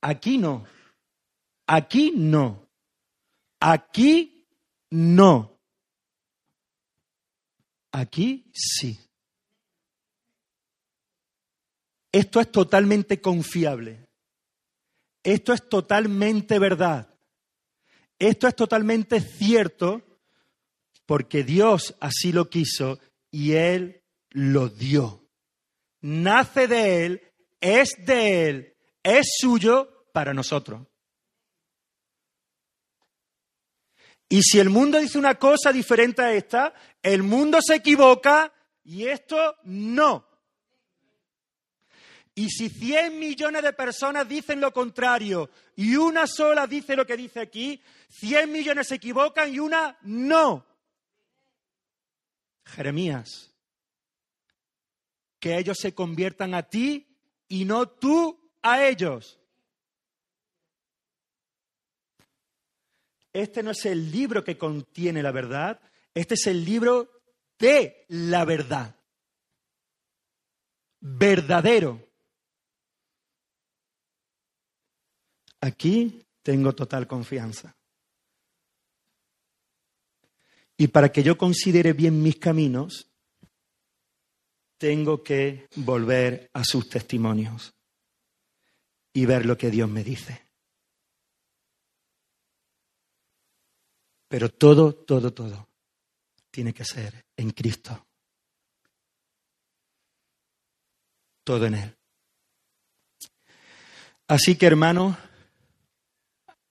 [0.03, 0.67] Aquí no.
[1.67, 2.70] Aquí no.
[3.61, 4.47] Aquí
[4.91, 5.59] no.
[7.93, 8.99] Aquí sí.
[12.13, 14.09] Esto es totalmente confiable.
[15.23, 17.15] Esto es totalmente verdad.
[18.19, 20.03] Esto es totalmente cierto
[21.07, 22.99] porque Dios así lo quiso
[23.31, 25.25] y Él lo dio.
[26.01, 27.23] Nace de Él,
[27.61, 30.87] es de Él, es suyo para nosotros.
[34.33, 38.53] Y si el mundo dice una cosa diferente a esta, el mundo se equivoca
[38.85, 40.25] y esto no.
[42.37, 47.17] Y si 100 millones de personas dicen lo contrario y una sola dice lo que
[47.17, 50.65] dice aquí, 100 millones se equivocan y una no.
[52.65, 53.53] Jeremías,
[55.41, 57.17] que ellos se conviertan a ti
[57.49, 59.40] y no tú a ellos.
[63.33, 65.81] Este no es el libro que contiene la verdad,
[66.15, 67.23] este es el libro
[67.59, 68.97] de la verdad.
[71.01, 72.09] Verdadero.
[75.61, 77.77] Aquí tengo total confianza.
[80.77, 83.11] Y para que yo considere bien mis caminos,
[84.79, 87.75] tengo que volver a sus testimonios
[89.13, 90.50] y ver lo que Dios me dice.
[94.31, 95.69] Pero todo, todo, todo
[96.53, 98.07] tiene que ser en Cristo.
[101.43, 101.97] Todo en Él.
[104.29, 105.17] Así que, hermanos,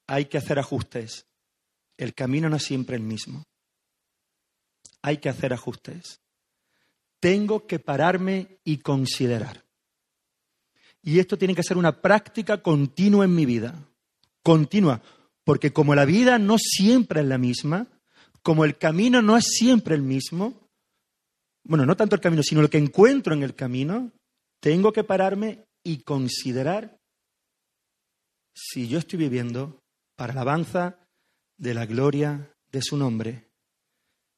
[0.08, 1.26] hay que hacer ajustes.
[1.98, 3.44] El camino no es siempre el mismo.
[5.02, 6.22] Hay que hacer ajustes.
[7.20, 9.66] Tengo que pararme y considerar.
[11.02, 13.86] Y esto tiene que ser una práctica continua en mi vida.
[14.44, 15.02] Continua.
[15.50, 17.88] Porque como la vida no siempre es la misma,
[18.44, 20.70] como el camino no es siempre el mismo,
[21.64, 24.12] bueno, no tanto el camino, sino lo que encuentro en el camino,
[24.60, 27.00] tengo que pararme y considerar
[28.54, 29.82] si yo estoy viviendo
[30.16, 31.00] para la alabanza
[31.58, 33.50] de la gloria de su nombre,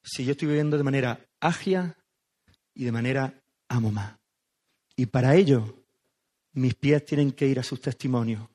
[0.02, 1.98] si yo estoy viviendo de manera agia
[2.74, 4.18] y de manera amoma.
[4.96, 5.84] Y para ello,
[6.54, 8.48] mis pies tienen que ir a sus testimonios,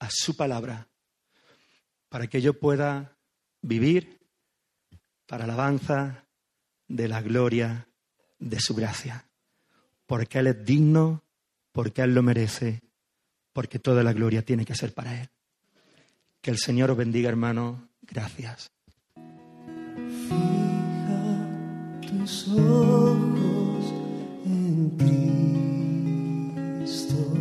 [0.00, 0.87] a su palabra,
[2.08, 3.16] para que yo pueda
[3.62, 4.20] vivir
[5.26, 6.24] para alabanza
[6.88, 7.88] de la gloria
[8.38, 9.28] de su gracia.
[10.06, 11.22] Porque Él es digno,
[11.72, 12.80] porque Él lo merece,
[13.52, 15.28] porque toda la gloria tiene que ser para Él.
[16.40, 17.90] Que el Señor os bendiga, hermano.
[18.02, 18.70] Gracias.
[20.28, 21.46] Fija
[22.00, 23.84] tus ojos
[24.46, 24.96] en
[26.78, 27.34] Cristo,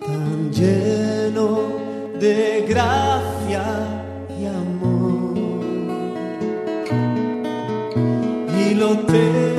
[0.00, 1.91] tan lleno
[2.22, 3.64] de gracia
[4.38, 5.34] y amor.
[8.60, 9.51] Y lo terrenal